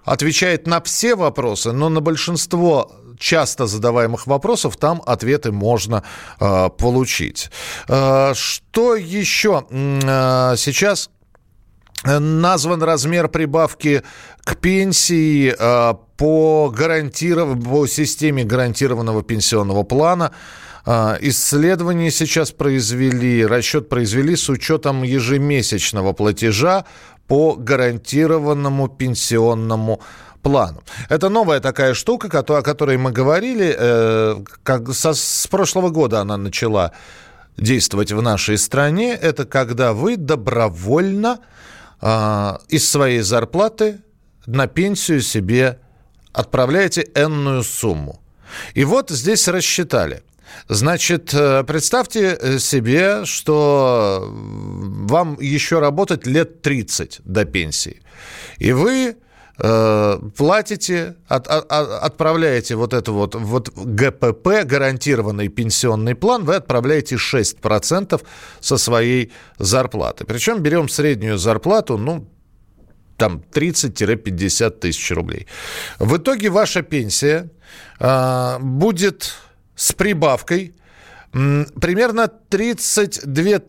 отвечает 0.03 0.67
на 0.67 0.81
все 0.81 1.15
вопросы, 1.15 1.71
но 1.71 1.89
на 1.89 2.01
большинство 2.01 2.91
часто 3.17 3.67
задаваемых 3.67 4.27
вопросов 4.27 4.77
там 4.77 5.01
ответы 5.05 5.51
можно 5.51 6.03
э, 6.39 6.69
получить. 6.77 7.51
Э, 7.87 8.33
что 8.35 8.95
еще 8.95 9.65
э, 9.69 10.55
сейчас? 10.57 11.09
Назван 12.03 12.81
размер 12.81 13.27
прибавки 13.27 14.01
к 14.43 14.55
пенсии 14.55 15.53
э, 15.55 15.93
по, 16.21 16.69
гарантиров... 16.69 17.59
по 17.63 17.87
системе 17.87 18.43
гарантированного 18.43 19.23
пенсионного 19.23 19.81
плана. 19.81 20.31
Э, 20.85 21.17
исследование 21.19 22.11
сейчас 22.11 22.51
произвели, 22.51 23.43
расчет 23.43 23.89
произвели 23.89 24.35
с 24.35 24.47
учетом 24.47 25.01
ежемесячного 25.01 26.13
платежа 26.13 26.85
по 27.25 27.55
гарантированному 27.55 28.87
пенсионному 28.87 29.99
плану. 30.43 30.83
Это 31.09 31.29
новая 31.29 31.59
такая 31.59 31.95
штука, 31.95 32.27
о 32.29 32.61
которой 32.61 32.97
мы 32.97 33.11
говорили. 33.11 33.75
Э, 33.75 34.43
как 34.61 34.93
со, 34.93 35.15
с 35.15 35.47
прошлого 35.47 35.89
года 35.89 36.21
она 36.21 36.37
начала 36.37 36.91
действовать 37.57 38.11
в 38.11 38.21
нашей 38.21 38.59
стране. 38.59 39.13
Это 39.15 39.45
когда 39.45 39.93
вы 39.93 40.17
добровольно 40.17 41.39
а, 41.99 42.59
из 42.69 42.87
своей 42.87 43.21
зарплаты 43.21 44.01
на 44.45 44.67
пенсию 44.67 45.21
себе 45.21 45.79
отправляете 46.33 47.07
энную 47.15 47.63
сумму. 47.63 48.21
И 48.73 48.83
вот 48.83 49.09
здесь 49.09 49.47
рассчитали. 49.47 50.23
Значит, 50.67 51.33
э, 51.33 51.63
представьте 51.63 52.59
себе, 52.59 53.25
что 53.25 54.27
вам 54.31 55.37
еще 55.39 55.79
работать 55.79 56.27
лет 56.27 56.61
30 56.61 57.21
до 57.23 57.45
пенсии. 57.45 58.01
И 58.57 58.71
вы 58.73 59.15
э, 59.57 60.19
платите, 60.37 61.15
от, 61.27 61.47
от, 61.47 61.71
отправляете 61.71 62.75
вот 62.75 62.93
это 62.93 63.11
вот, 63.11 63.35
вот 63.35 63.69
ГПП, 63.69 64.63
гарантированный 64.65 65.47
пенсионный 65.47 66.15
план, 66.15 66.43
вы 66.43 66.55
отправляете 66.55 67.15
6% 67.15 68.21
со 68.59 68.77
своей 68.77 69.31
зарплаты. 69.57 70.25
Причем 70.25 70.59
берем 70.59 70.89
среднюю 70.89 71.37
зарплату, 71.37 71.97
ну, 71.97 72.27
там 73.21 73.43
30-50 73.53 74.69
тысяч 74.79 75.11
рублей. 75.11 75.45
В 75.99 76.17
итоге 76.17 76.49
ваша 76.49 76.81
пенсия 76.81 77.51
э, 77.99 78.57
будет 78.59 79.35
с 79.75 79.93
прибавкой 79.93 80.73
примерно 81.31 82.27
32 82.27 83.59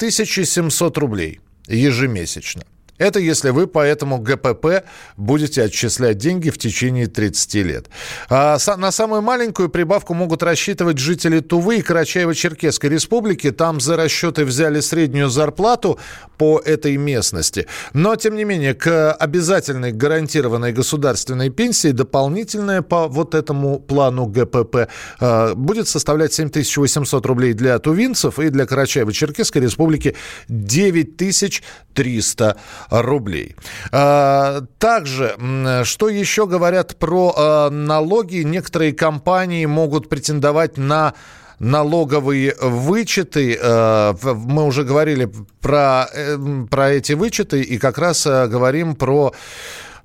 700 0.46 0.98
рублей 0.98 1.40
ежемесячно. 1.68 2.62
Это 3.02 3.18
если 3.18 3.50
вы 3.50 3.66
по 3.66 3.80
этому 3.80 4.18
ГПП 4.18 4.84
будете 5.16 5.64
отчислять 5.64 6.18
деньги 6.18 6.50
в 6.50 6.58
течение 6.58 7.08
30 7.08 7.54
лет. 7.54 7.90
А 8.28 8.58
на 8.76 8.92
самую 8.92 9.22
маленькую 9.22 9.70
прибавку 9.70 10.14
могут 10.14 10.44
рассчитывать 10.44 10.98
жители 10.98 11.40
Тувы 11.40 11.78
и 11.78 11.82
Карачаево-Черкесской 11.82 12.88
республики. 12.88 13.50
Там 13.50 13.80
за 13.80 13.96
расчеты 13.96 14.44
взяли 14.44 14.78
среднюю 14.78 15.30
зарплату 15.30 15.98
по 16.38 16.60
этой 16.60 16.96
местности. 16.96 17.66
Но, 17.92 18.14
тем 18.14 18.36
не 18.36 18.44
менее, 18.44 18.74
к 18.74 19.12
обязательной 19.12 19.90
гарантированной 19.90 20.72
государственной 20.72 21.50
пенсии 21.50 21.88
дополнительная 21.88 22.82
по 22.82 23.08
вот 23.08 23.34
этому 23.34 23.80
плану 23.80 24.26
ГПП 24.26 24.86
а, 25.18 25.56
будет 25.56 25.88
составлять 25.88 26.34
7800 26.34 27.26
рублей 27.26 27.52
для 27.52 27.80
тувинцев 27.80 28.38
и 28.38 28.48
для 28.48 28.64
Карачаево-Черкесской 28.64 29.60
республики 29.60 30.14
9300 30.48 32.56
рублей. 33.00 33.56
А, 33.90 34.62
также, 34.78 35.36
что 35.84 36.08
еще 36.08 36.46
говорят 36.46 36.96
про 36.96 37.34
а, 37.36 37.70
налоги? 37.70 38.42
Некоторые 38.42 38.92
компании 38.92 39.64
могут 39.66 40.08
претендовать 40.08 40.76
на 40.76 41.14
налоговые 41.58 42.54
вычеты. 42.60 43.58
А, 43.62 44.14
мы 44.22 44.66
уже 44.66 44.84
говорили 44.84 45.32
про, 45.60 46.06
э, 46.12 46.36
про 46.70 46.90
эти 46.90 47.14
вычеты 47.14 47.62
и 47.62 47.78
как 47.78 47.98
раз 47.98 48.26
говорим 48.26 48.94
про 48.94 49.32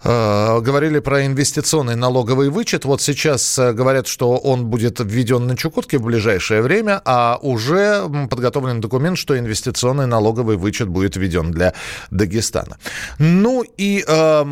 говорили 0.03 0.99
про 0.99 1.25
инвестиционный 1.25 1.95
налоговый 1.95 2.49
вычет. 2.49 2.85
Вот 2.85 3.01
сейчас 3.01 3.57
э, 3.57 3.73
говорят, 3.73 4.07
что 4.07 4.37
он 4.37 4.67
будет 4.67 4.99
введен 4.99 5.47
на 5.47 5.57
Чукотке 5.57 5.97
в 5.97 6.03
ближайшее 6.03 6.61
время, 6.61 7.01
а 7.03 7.39
уже 7.41 8.07
подготовлен 8.29 8.79
документ, 8.79 9.17
что 9.17 9.37
инвестиционный 9.37 10.05
налоговый 10.05 10.57
вычет 10.57 10.87
будет 10.87 11.15
введен 11.15 11.51
для 11.51 11.73
Дагестана. 12.11 12.77
Ну 13.17 13.63
и 13.77 14.03
э, 14.07 14.43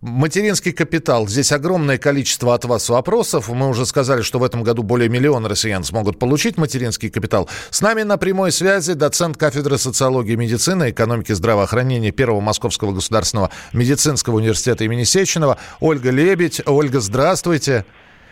материнский 0.00 0.72
капитал. 0.72 1.28
Здесь 1.28 1.52
огромное 1.52 1.98
количество 1.98 2.54
от 2.54 2.64
вас 2.64 2.88
вопросов. 2.88 3.48
Мы 3.48 3.68
уже 3.68 3.86
сказали, 3.86 4.22
что 4.22 4.40
в 4.40 4.44
этом 4.44 4.64
году 4.64 4.82
более 4.82 5.08
миллиона 5.08 5.48
россиян 5.48 5.84
смогут 5.84 6.18
получить 6.18 6.58
материнский 6.58 7.10
капитал. 7.10 7.48
С 7.70 7.80
нами 7.80 8.02
на 8.02 8.16
прямой 8.16 8.50
связи 8.50 8.94
доцент 8.94 9.36
кафедры 9.36 9.78
социологии 9.78 10.34
медицины, 10.34 10.90
экономики 10.90 11.32
здравоохранения 11.32 12.10
Первого 12.10 12.40
Московского 12.40 12.92
государственного 12.92 13.50
медицинского 13.72 14.36
университета 14.36 14.63
университета 14.64 14.84
имени 14.84 15.04
Сеченова, 15.04 15.58
Ольга 15.80 16.10
Лебедь. 16.10 16.62
Ольга, 16.66 17.00
здравствуйте. 17.00 17.84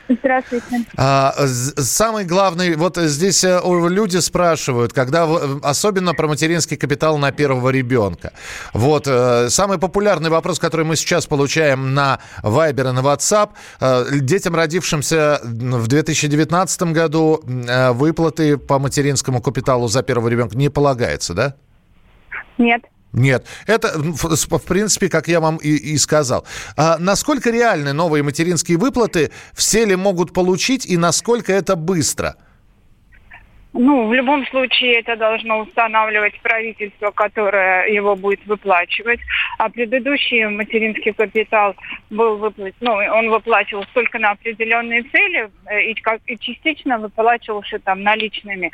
Здравствуйте. 0.09 0.85
А, 0.97 1.33
самый 1.37 2.25
главный, 2.25 2.75
вот 2.75 2.97
здесь 2.97 3.45
э, 3.45 3.61
люди 3.64 4.18
спрашивают, 4.18 4.92
когда, 4.92 5.29
особенно 5.62 6.12
про 6.12 6.27
материнский 6.27 6.77
капитал 6.77 7.18
на 7.18 7.31
первого 7.31 7.71
ребенка. 7.71 8.33
Вот, 8.75 9.07
э, 9.07 9.49
самый 9.49 9.79
популярный 9.79 10.29
вопрос, 10.29 10.59
который 10.59 10.85
мы 10.85 10.97
сейчас 10.97 11.27
получаем 11.27 11.95
на 11.95 12.18
Viber 12.42 12.90
и 12.90 12.92
на 12.92 13.01
WhatsApp. 13.01 13.51
Э, 13.81 14.05
детям, 14.21 14.57
родившимся 14.57 15.40
в 15.45 15.87
2019 15.87 16.83
году, 16.92 17.40
выплаты 17.92 18.59
по 18.59 18.79
материнскому 18.79 19.40
капиталу 19.40 19.87
за 19.88 20.03
первого 20.03 20.29
ребенка 20.29 20.57
не 20.57 20.68
полагается, 20.68 21.33
да? 21.33 21.55
Нет. 22.59 22.83
Нет, 23.12 23.46
это, 23.66 23.92
в 23.94 24.62
принципе, 24.62 25.09
как 25.09 25.29
я 25.29 25.40
вам 25.40 25.59
и, 25.59 25.68
и 25.68 25.98
сказал. 25.98 26.46
А 26.77 26.96
насколько 26.98 27.51
реальны 27.51 27.92
новые 27.92 28.22
материнские 28.22 28.79
выплаты? 28.79 29.31
Все 29.53 29.85
ли 29.85 29.96
могут 29.96 30.33
получить 30.33 30.87
и 30.87 30.96
насколько 30.96 31.53
это 31.53 31.77
быстро? 31.77 32.37
Ну, 33.74 34.06
в 34.06 34.12
любом 34.12 34.46
случае 34.48 35.00
это 35.00 35.16
должно 35.16 35.61
устанавливать 35.61 36.38
правительство, 36.42 37.11
которое 37.11 37.87
его 37.87 38.14
будет 38.16 38.44
выплачивать. 38.46 39.20
А 39.58 39.70
предыдущий 39.70 40.46
материнский 40.46 41.14
капитал 41.14 41.74
был 42.11 42.37
выплачен, 42.37 42.76
ну, 42.80 42.92
он 42.92 43.30
выплачивался 43.30 43.88
только 43.94 44.18
на 44.18 44.32
определенные 44.32 45.04
цели 45.04 45.50
э, 45.66 45.85
и, 45.85 45.94
как, 45.94 46.20
и 46.26 46.38
частично 46.38 46.98
выплачивался 46.98 47.78
там 47.78 48.02
наличными. 48.02 48.70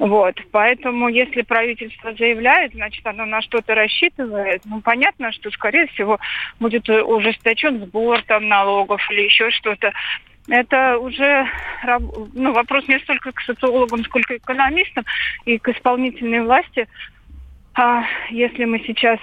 Вот. 0.00 0.34
Поэтому, 0.50 1.08
если 1.08 1.42
правительство 1.42 2.12
заявляет, 2.12 2.72
значит, 2.72 3.06
оно 3.06 3.24
на 3.24 3.42
что-то 3.42 3.76
рассчитывает. 3.76 4.62
Ну, 4.64 4.80
понятно, 4.80 5.30
что, 5.30 5.52
скорее 5.52 5.86
всего, 5.88 6.18
будет 6.58 6.88
ужесточен 6.88 7.78
сбор 7.78 8.20
там 8.22 8.48
налогов 8.48 9.00
или 9.10 9.22
еще 9.22 9.50
что-то 9.50 9.92
это 10.48 10.98
уже 10.98 11.46
ну, 12.32 12.52
вопрос 12.52 12.86
не 12.88 12.98
столько 13.00 13.32
к 13.32 13.40
социологам, 13.40 14.04
сколько 14.04 14.38
к 14.38 14.42
экономистам 14.42 15.04
и 15.44 15.58
к 15.58 15.68
исполнительной 15.68 16.42
власти, 16.42 16.88
а 17.74 18.02
если 18.30 18.64
мы 18.64 18.82
сейчас 18.86 19.18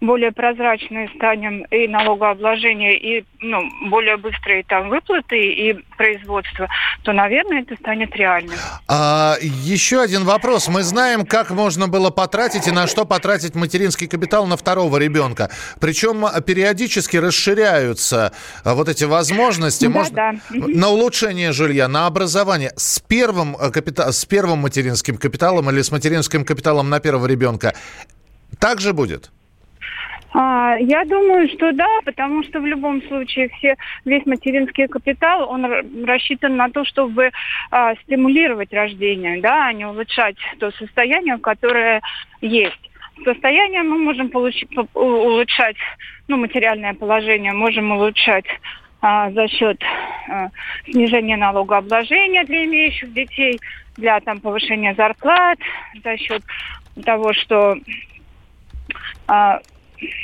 более 0.00 0.30
прозрачные 0.30 1.08
станем 1.16 1.62
и 1.70 1.88
налогообложение, 1.88 2.98
и 2.98 3.24
ну, 3.40 3.62
более 3.88 4.18
быстрые 4.18 4.62
там 4.64 4.90
выплаты 4.90 5.38
и 5.38 5.72
производство, 5.96 6.68
то, 7.02 7.12
наверное, 7.12 7.62
это 7.62 7.76
станет 7.76 8.14
реальным. 8.14 8.56
А, 8.88 9.36
еще 9.40 10.02
один 10.02 10.24
вопрос. 10.24 10.68
Мы 10.68 10.82
знаем, 10.82 11.24
как 11.24 11.50
можно 11.50 11.88
было 11.88 12.10
потратить 12.10 12.68
и 12.68 12.72
на 12.72 12.86
что 12.86 13.06
потратить 13.06 13.54
материнский 13.54 14.06
капитал 14.06 14.46
на 14.46 14.58
второго 14.58 14.98
ребенка. 14.98 15.50
Причем 15.80 16.26
периодически 16.42 17.16
расширяются 17.16 18.32
а, 18.64 18.74
вот 18.74 18.90
эти 18.90 19.04
возможности. 19.04 19.86
Да, 19.86 19.90
можно 19.90 20.14
да. 20.14 20.34
На 20.50 20.88
улучшение 20.90 21.52
жилья, 21.52 21.88
на 21.88 22.06
образование. 22.06 22.72
С 22.76 23.00
первым, 23.00 23.54
капита... 23.54 24.12
с 24.12 24.26
первым 24.26 24.58
материнским 24.58 25.16
капиталом 25.16 25.70
или 25.70 25.80
с 25.80 25.90
материнским 25.90 26.44
капиталом 26.44 26.90
на 26.90 27.00
первого 27.00 27.26
ребенка 27.26 27.74
так 28.64 28.80
же 28.80 28.94
будет? 28.94 29.30
А, 30.32 30.76
я 30.80 31.04
думаю, 31.04 31.48
что 31.50 31.70
да, 31.72 31.86
потому 32.06 32.42
что 32.44 32.60
в 32.60 32.66
любом 32.66 33.02
случае 33.02 33.50
все, 33.50 33.76
весь 34.06 34.24
материнский 34.24 34.88
капитал, 34.88 35.50
он 35.50 35.66
рассчитан 36.06 36.56
на 36.56 36.70
то, 36.70 36.82
чтобы 36.86 37.30
а, 37.70 37.94
стимулировать 37.96 38.72
рождение, 38.72 39.42
да, 39.42 39.66
а 39.66 39.72
не 39.74 39.84
улучшать 39.84 40.36
то 40.60 40.70
состояние, 40.70 41.36
которое 41.36 42.00
есть. 42.40 42.90
Состояние 43.22 43.82
мы 43.82 43.98
можем 43.98 44.30
получить, 44.30 44.70
улучшать, 44.94 45.76
ну, 46.28 46.38
материальное 46.38 46.94
положение 46.94 47.52
можем 47.52 47.92
улучшать 47.92 48.46
а, 49.02 49.30
за 49.30 49.46
счет 49.46 49.78
а, 50.30 50.48
снижения 50.90 51.36
налогообложения 51.36 52.44
для 52.44 52.64
имеющих 52.64 53.12
детей, 53.12 53.60
для 53.98 54.18
там 54.20 54.40
повышения 54.40 54.94
зарплат, 54.94 55.58
за 56.02 56.16
счет 56.16 56.42
того, 57.04 57.34
что 57.34 57.76
а, 59.26 59.60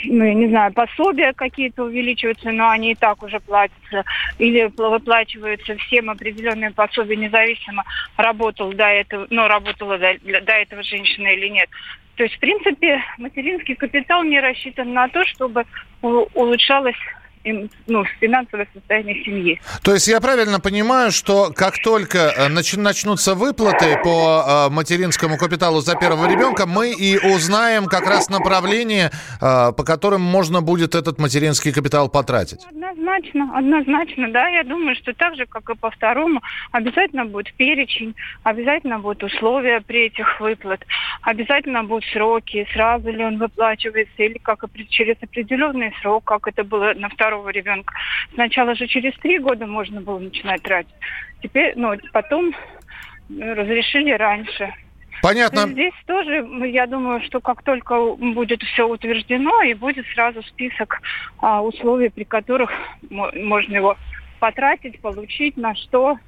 ну, 0.04 0.24
я 0.24 0.34
не 0.34 0.48
знаю, 0.48 0.72
пособия 0.72 1.32
какие-то 1.32 1.84
увеличиваются, 1.84 2.50
но 2.50 2.68
они 2.68 2.92
и 2.92 2.94
так 2.94 3.22
уже 3.22 3.40
платятся. 3.40 4.04
Или 4.38 4.70
выплачиваются 4.76 5.76
всем 5.76 6.10
определенные 6.10 6.70
пособия, 6.70 7.16
независимо, 7.16 7.84
работал 8.16 8.72
до 8.72 8.86
этого, 8.86 9.26
ну, 9.30 9.46
работала 9.46 9.98
до, 9.98 10.14
до 10.18 10.52
этого 10.52 10.82
женщина 10.82 11.28
или 11.28 11.48
нет. 11.48 11.68
То 12.16 12.24
есть, 12.24 12.36
в 12.36 12.40
принципе, 12.40 13.02
материнский 13.18 13.74
капитал 13.74 14.22
не 14.24 14.40
рассчитан 14.40 14.92
на 14.92 15.08
то, 15.08 15.24
чтобы 15.24 15.64
улучшалось 16.02 16.96
ну, 17.44 18.04
финансовое 18.20 18.68
состояние 18.74 19.24
семьи. 19.24 19.60
То 19.82 19.94
есть 19.94 20.08
я 20.08 20.20
правильно 20.20 20.60
понимаю, 20.60 21.10
что 21.10 21.52
как 21.54 21.78
только 21.82 22.18
э, 22.18 22.48
нач, 22.48 22.74
начнутся 22.74 23.34
выплаты 23.34 23.98
по 24.02 24.66
э, 24.68 24.70
материнскому 24.70 25.38
капиталу 25.38 25.80
за 25.80 25.94
первого 25.96 26.30
ребенка, 26.30 26.66
мы 26.66 26.92
и 26.92 27.18
узнаем 27.18 27.86
как 27.86 28.06
раз 28.06 28.28
направление, 28.28 29.10
э, 29.40 29.72
по 29.72 29.84
которым 29.84 30.20
можно 30.20 30.60
будет 30.60 30.94
этот 30.94 31.18
материнский 31.18 31.72
капитал 31.72 32.08
потратить. 32.08 32.60
Однозначно, 32.90 33.56
однозначно, 33.56 34.30
да. 34.30 34.48
Я 34.48 34.64
думаю, 34.64 34.96
что 34.96 35.12
так 35.14 35.36
же, 35.36 35.46
как 35.46 35.70
и 35.70 35.76
по 35.76 35.90
второму, 35.90 36.42
обязательно 36.72 37.24
будет 37.24 37.52
перечень, 37.54 38.14
обязательно 38.42 38.98
будут 38.98 39.22
условия 39.22 39.80
при 39.80 40.06
этих 40.06 40.40
выплат, 40.40 40.84
обязательно 41.22 41.84
будут 41.84 42.04
сроки, 42.06 42.66
сразу 42.72 43.10
ли 43.10 43.24
он 43.24 43.38
выплачивается 43.38 44.22
или 44.22 44.38
как 44.38 44.64
через 44.88 45.16
определенный 45.22 45.94
срок, 46.00 46.24
как 46.24 46.48
это 46.48 46.64
было 46.64 46.92
на 46.94 47.08
второго 47.08 47.50
ребенка. 47.50 47.94
Сначала 48.34 48.74
же 48.74 48.86
через 48.88 49.14
три 49.18 49.38
года 49.38 49.66
можно 49.66 50.00
было 50.00 50.18
начинать 50.18 50.62
тратить. 50.62 50.94
Теперь, 51.42 51.74
ну, 51.76 51.94
потом 52.12 52.50
э, 52.50 53.52
разрешили 53.54 54.10
раньше. 54.10 54.74
Понятно. 55.22 55.68
Здесь 55.68 55.94
тоже, 56.06 56.46
я 56.68 56.86
думаю, 56.86 57.20
что 57.22 57.40
как 57.40 57.62
только 57.62 58.14
будет 58.14 58.62
все 58.62 58.86
утверждено, 58.86 59.62
и 59.62 59.74
будет 59.74 60.06
сразу 60.14 60.42
список 60.42 61.00
а, 61.38 61.62
условий, 61.62 62.08
при 62.08 62.24
которых 62.24 62.70
можно 63.10 63.74
его 63.74 63.96
потратить, 64.38 65.00
получить, 65.00 65.56
на 65.56 65.74
что 65.74 66.18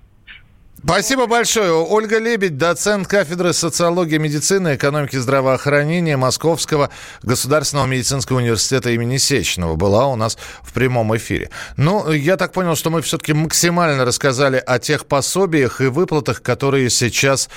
Спасибо 0.84 1.28
большое. 1.28 1.72
Ольга 1.72 2.18
Лебедь, 2.18 2.58
доцент 2.58 3.06
кафедры 3.06 3.52
социологии 3.52 4.16
медицины, 4.18 4.74
экономики 4.74 5.14
здравоохранения 5.14 6.16
Московского 6.16 6.90
государственного 7.22 7.86
медицинского 7.86 8.38
университета 8.38 8.90
имени 8.90 9.16
Сеченова 9.16 9.76
была 9.76 10.08
у 10.08 10.16
нас 10.16 10.36
в 10.60 10.72
прямом 10.72 11.16
эфире. 11.16 11.50
Ну, 11.76 12.10
я 12.10 12.36
так 12.36 12.52
понял, 12.52 12.74
что 12.74 12.90
мы 12.90 13.00
все-таки 13.00 13.32
максимально 13.32 14.04
рассказали 14.04 14.60
о 14.66 14.80
тех 14.80 15.06
пособиях 15.06 15.80
и 15.80 15.86
выплатах, 15.86 16.42
которые 16.42 16.90
сейчас 16.90 17.48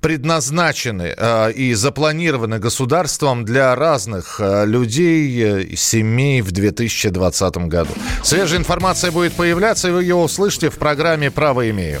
предназначены 0.00 1.14
э, 1.16 1.52
и 1.52 1.74
запланированы 1.74 2.58
государством 2.58 3.44
для 3.44 3.74
разных 3.74 4.40
э, 4.40 4.66
людей 4.66 5.62
и 5.64 5.76
семей 5.76 6.42
в 6.42 6.52
2020 6.52 7.56
году. 7.68 7.92
Свежая 8.22 8.58
информация 8.58 9.10
будет 9.10 9.32
появляться, 9.32 9.88
и 9.88 9.92
вы 9.92 10.02
ее 10.02 10.16
услышите 10.16 10.70
в 10.70 10.78
программе 10.78 11.30
«Право 11.30 11.68
имею». 11.70 12.00